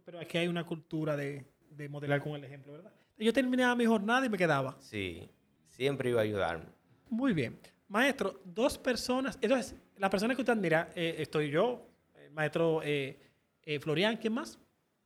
pero 0.04 0.18
aquí 0.18 0.38
hay 0.38 0.48
una 0.48 0.64
cultura 0.64 1.16
de, 1.16 1.44
de 1.70 1.88
modelar 1.88 2.22
con 2.22 2.32
el 2.32 2.44
ejemplo, 2.44 2.72
¿verdad? 2.72 2.92
Yo 3.18 3.32
terminaba 3.32 3.74
mi 3.74 3.86
jornada 3.86 4.26
y 4.26 4.28
me 4.28 4.36
quedaba. 4.38 4.76
Sí, 4.80 5.28
siempre 5.70 6.10
iba 6.10 6.20
a 6.20 6.24
ayudarme. 6.24 6.66
Muy 7.08 7.32
bien. 7.32 7.58
Maestro, 7.88 8.40
dos 8.44 8.76
personas. 8.78 9.38
Entonces, 9.40 9.74
la 9.96 10.10
persona 10.10 10.34
que 10.34 10.42
usted 10.42 10.52
admira, 10.52 10.90
eh, 10.94 11.16
estoy 11.18 11.50
yo, 11.50 11.86
el 12.22 12.30
maestro 12.32 12.82
eh, 12.82 13.18
eh, 13.62 13.78
Florian, 13.80 14.16
¿quién 14.16 14.34
más? 14.34 14.58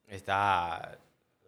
Está 0.07 0.99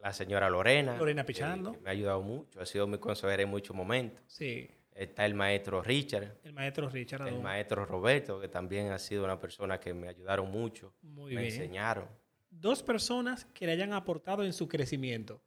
la 0.00 0.12
señora 0.12 0.48
Lorena. 0.50 0.96
Lorena 0.96 1.24
Pichardo. 1.24 1.76
me 1.82 1.88
ha 1.88 1.92
ayudado 1.92 2.22
mucho, 2.22 2.60
ha 2.60 2.66
sido 2.66 2.86
mi 2.86 2.98
consejera 2.98 3.42
en 3.42 3.48
muchos 3.48 3.74
momentos. 3.74 4.22
Sí, 4.26 4.68
Está 4.94 5.24
el 5.24 5.32
maestro 5.32 5.80
Richard, 5.82 6.36
el 6.44 6.52
maestro 6.52 6.86
Richard. 6.90 7.26
el 7.26 7.40
maestro 7.40 7.86
Roberto, 7.86 8.38
que 8.38 8.48
también 8.48 8.92
ha 8.92 8.98
sido 8.98 9.24
una 9.24 9.38
persona 9.38 9.80
que 9.80 9.94
me 9.94 10.06
ayudaron 10.06 10.50
mucho, 10.50 10.92
Muy 11.00 11.34
me 11.34 11.40
bien. 11.40 11.54
enseñaron. 11.54 12.04
Dos 12.50 12.82
personas 12.82 13.46
que 13.54 13.64
le 13.64 13.72
hayan 13.72 13.94
aportado 13.94 14.44
en 14.44 14.52
su 14.52 14.68
crecimiento. 14.68 15.40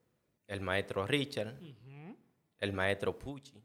El 0.47 0.61
maestro 0.61 1.05
Richard, 1.07 1.55
el 2.59 2.73
maestro 2.73 3.17
Pucci, 3.17 3.61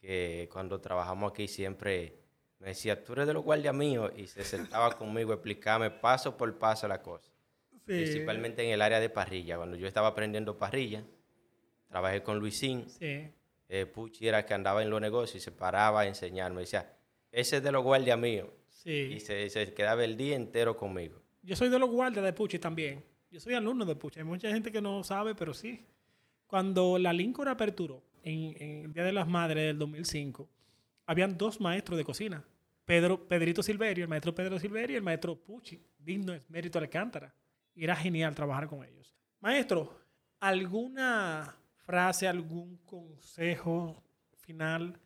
que 0.00 0.48
cuando 0.52 0.80
trabajamos 0.80 1.32
aquí 1.32 1.48
siempre 1.48 2.24
me 2.58 2.68
decía, 2.68 3.04
tú 3.04 3.12
eres 3.12 3.26
de 3.26 3.34
los 3.34 3.44
guardias 3.44 3.74
míos, 3.74 4.10
y 4.16 4.26
se 4.26 4.42
sentaba 4.44 4.90
conmigo 4.98 5.32
a 5.32 5.34
explicarme 5.34 5.90
paso 5.90 6.36
por 6.36 6.58
paso 6.58 6.88
la 6.88 7.02
cosa. 7.02 7.30
Principalmente 7.84 8.64
en 8.64 8.70
el 8.70 8.80
área 8.80 8.98
de 8.98 9.10
parrilla. 9.10 9.58
Cuando 9.58 9.76
yo 9.76 9.86
estaba 9.86 10.08
aprendiendo 10.08 10.56
parrilla, 10.56 11.04
trabajé 11.88 12.22
con 12.22 12.38
Luisín. 12.38 12.88
Sí. 12.88 13.30
Eh, 13.68 13.84
Pucci 13.86 14.26
era 14.26 14.38
el 14.38 14.44
que 14.46 14.54
andaba 14.54 14.82
en 14.82 14.88
los 14.88 15.00
negocios 15.00 15.42
y 15.42 15.44
se 15.44 15.52
paraba 15.52 16.00
a 16.00 16.06
enseñarme. 16.06 16.62
Decía, 16.62 16.96
ese 17.30 17.58
es 17.58 17.62
de 17.62 17.72
los 17.72 17.84
guardias 17.84 18.18
míos. 18.18 18.48
Y 18.86 19.20
se, 19.20 19.48
se 19.50 19.74
quedaba 19.74 20.04
el 20.04 20.16
día 20.16 20.36
entero 20.36 20.76
conmigo. 20.76 21.20
Yo 21.42 21.56
soy 21.56 21.68
de 21.68 21.78
los 21.78 21.90
guardias 21.90 22.24
de 22.24 22.32
Puchi 22.32 22.58
también. 22.58 23.04
Yo 23.34 23.40
soy 23.40 23.54
alumno 23.54 23.84
de 23.84 23.96
Puchi. 23.96 24.20
Hay 24.20 24.24
mucha 24.24 24.48
gente 24.48 24.70
que 24.70 24.80
no 24.80 25.02
sabe, 25.02 25.34
pero 25.34 25.52
sí. 25.52 25.84
Cuando 26.46 26.98
la 26.98 27.12
Lincoln 27.12 27.48
aperturó 27.48 28.00
en, 28.22 28.84
el 28.84 28.92
Día 28.92 29.02
de 29.02 29.10
las 29.10 29.26
Madres 29.26 29.66
del 29.66 29.76
2005, 29.76 30.48
habían 31.06 31.36
dos 31.36 31.60
maestros 31.60 31.98
de 31.98 32.04
cocina. 32.04 32.44
Pedro, 32.84 33.26
Pedrito 33.26 33.60
Silverio, 33.60 34.04
el 34.04 34.08
maestro 34.08 34.32
Pedro 34.32 34.56
Silverio 34.60 34.94
y 34.94 34.98
el 34.98 35.02
maestro 35.02 35.34
Pucci, 35.34 35.84
digno 35.98 36.30
de 36.30 36.42
mérito 36.48 36.78
Alcántara. 36.78 37.34
Y 37.74 37.82
era 37.82 37.96
genial 37.96 38.36
trabajar 38.36 38.68
con 38.68 38.84
ellos. 38.84 39.12
Maestro, 39.40 39.98
¿alguna 40.38 41.56
frase, 41.78 42.28
algún 42.28 42.76
consejo 42.86 44.00
final 44.42 44.96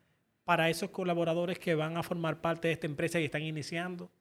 para 0.43 0.69
esos 0.69 0.91
colaboradores 0.91 1.57
que 1.57 1.73
van 1.73 1.97
a 1.97 2.03
formar 2.03 2.41
parte 2.41 2.67
de 2.67 2.75
esta 2.75 2.85
empresa 2.85 3.19
y 3.19 3.25
están 3.25 3.41
iniciando? 3.41 4.11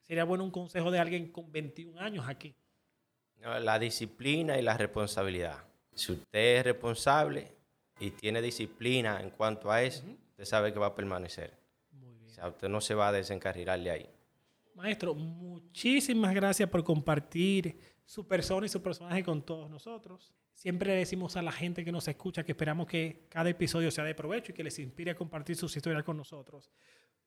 Sería 0.00 0.24
bueno 0.24 0.44
un 0.44 0.50
consejo 0.50 0.90
de 0.90 0.98
alguien 0.98 1.30
con 1.30 1.52
21 1.52 2.00
años 2.00 2.26
aquí. 2.26 2.54
La 3.40 3.78
disciplina 3.78 4.58
y 4.58 4.62
la 4.62 4.76
responsabilidad. 4.76 5.64
Si 5.94 6.12
usted 6.12 6.58
es 6.58 6.64
responsable 6.64 7.52
y 8.00 8.10
tiene 8.10 8.40
disciplina 8.40 9.20
en 9.20 9.30
cuanto 9.30 9.70
a 9.70 9.82
eso, 9.82 10.04
usted 10.30 10.44
sabe 10.44 10.72
que 10.72 10.78
va 10.78 10.86
a 10.86 10.94
permanecer. 10.94 11.56
Muy 11.92 12.14
bien. 12.14 12.30
O 12.30 12.34
sea, 12.34 12.48
usted 12.48 12.68
no 12.68 12.80
se 12.80 12.94
va 12.94 13.08
a 13.08 13.12
desencarrilar 13.12 13.80
de 13.80 13.90
ahí. 13.90 14.10
Maestro, 14.74 15.14
muchísimas 15.14 16.34
gracias 16.34 16.68
por 16.68 16.82
compartir 16.82 17.78
su 18.04 18.26
persona 18.26 18.66
y 18.66 18.68
su 18.68 18.82
personaje 18.82 19.22
con 19.22 19.42
todos 19.42 19.70
nosotros. 19.70 20.34
Siempre 20.52 20.92
le 20.92 20.98
decimos 20.98 21.36
a 21.36 21.42
la 21.42 21.52
gente 21.52 21.84
que 21.84 21.92
nos 21.92 22.08
escucha 22.08 22.44
que 22.44 22.52
esperamos 22.52 22.86
que 22.86 23.26
cada 23.28 23.50
episodio 23.50 23.90
sea 23.90 24.04
de 24.04 24.14
provecho 24.14 24.52
y 24.52 24.54
que 24.54 24.64
les 24.64 24.78
inspire 24.78 25.12
a 25.12 25.14
compartir 25.14 25.56
sus 25.56 25.76
historias 25.76 26.04
con 26.04 26.16
nosotros. 26.16 26.70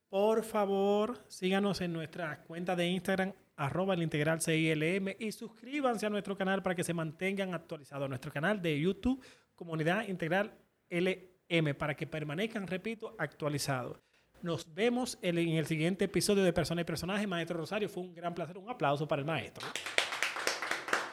Por 0.10 0.43
favor, 0.43 1.24
síganos 1.28 1.82
en 1.82 1.93
nuestra 1.93 2.43
cuenta 2.43 2.76
de 2.76 2.88
Instagram, 2.88 3.34
arroba 3.58 3.96
el 3.96 4.04
integral 4.04 4.41
CILM, 4.41 5.15
y 5.20 5.32
suscríbanse 5.32 6.06
a 6.06 6.10
nuestro 6.10 6.38
canal 6.38 6.63
para 6.63 6.76
que 6.76 6.84
se 6.84 6.93
mantengan 6.93 7.54
actualizados. 7.54 8.08
Nuestro 8.08 8.32
canal 8.32 8.62
de 8.62 8.80
YouTube, 8.80 9.22
Comunidad 9.56 10.08
Integral 10.08 10.54
LM, 10.89 11.74
para 11.76 11.96
que 11.96 12.08
permanezcan, 12.08 12.67
repito, 12.67 13.15
actualizados. 13.17 14.00
Nos 14.41 14.74
vemos 14.74 15.17
en 15.24 15.39
en 15.39 15.56
el 15.56 15.65
siguiente 15.65 16.06
episodio 16.06 16.43
de 16.43 16.54
Persona 16.54 16.82
y 16.82 16.84
Personaje. 16.84 17.26
Maestro 17.26 17.58
Rosario, 17.58 17.89
fue 17.89 18.04
un 18.04 18.13
gran 18.13 18.36
placer. 18.36 18.58
Un 18.58 18.70
aplauso 18.70 19.08
para 19.08 19.20
el 19.20 19.26
maestro. 19.26 19.65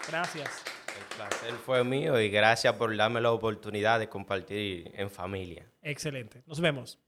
Gracias. 0.06 0.62
El 0.88 1.16
placer 1.16 1.54
fue 1.54 1.82
mío 1.82 2.20
y 2.20 2.28
gracias 2.28 2.74
por 2.74 2.94
darme 2.94 3.20
la 3.20 3.32
oportunidad 3.32 3.98
de 3.98 4.08
compartir 4.08 4.92
en 4.94 5.10
familia. 5.10 5.66
Excelente. 5.82 6.42
Nos 6.46 6.60
vemos. 6.60 6.98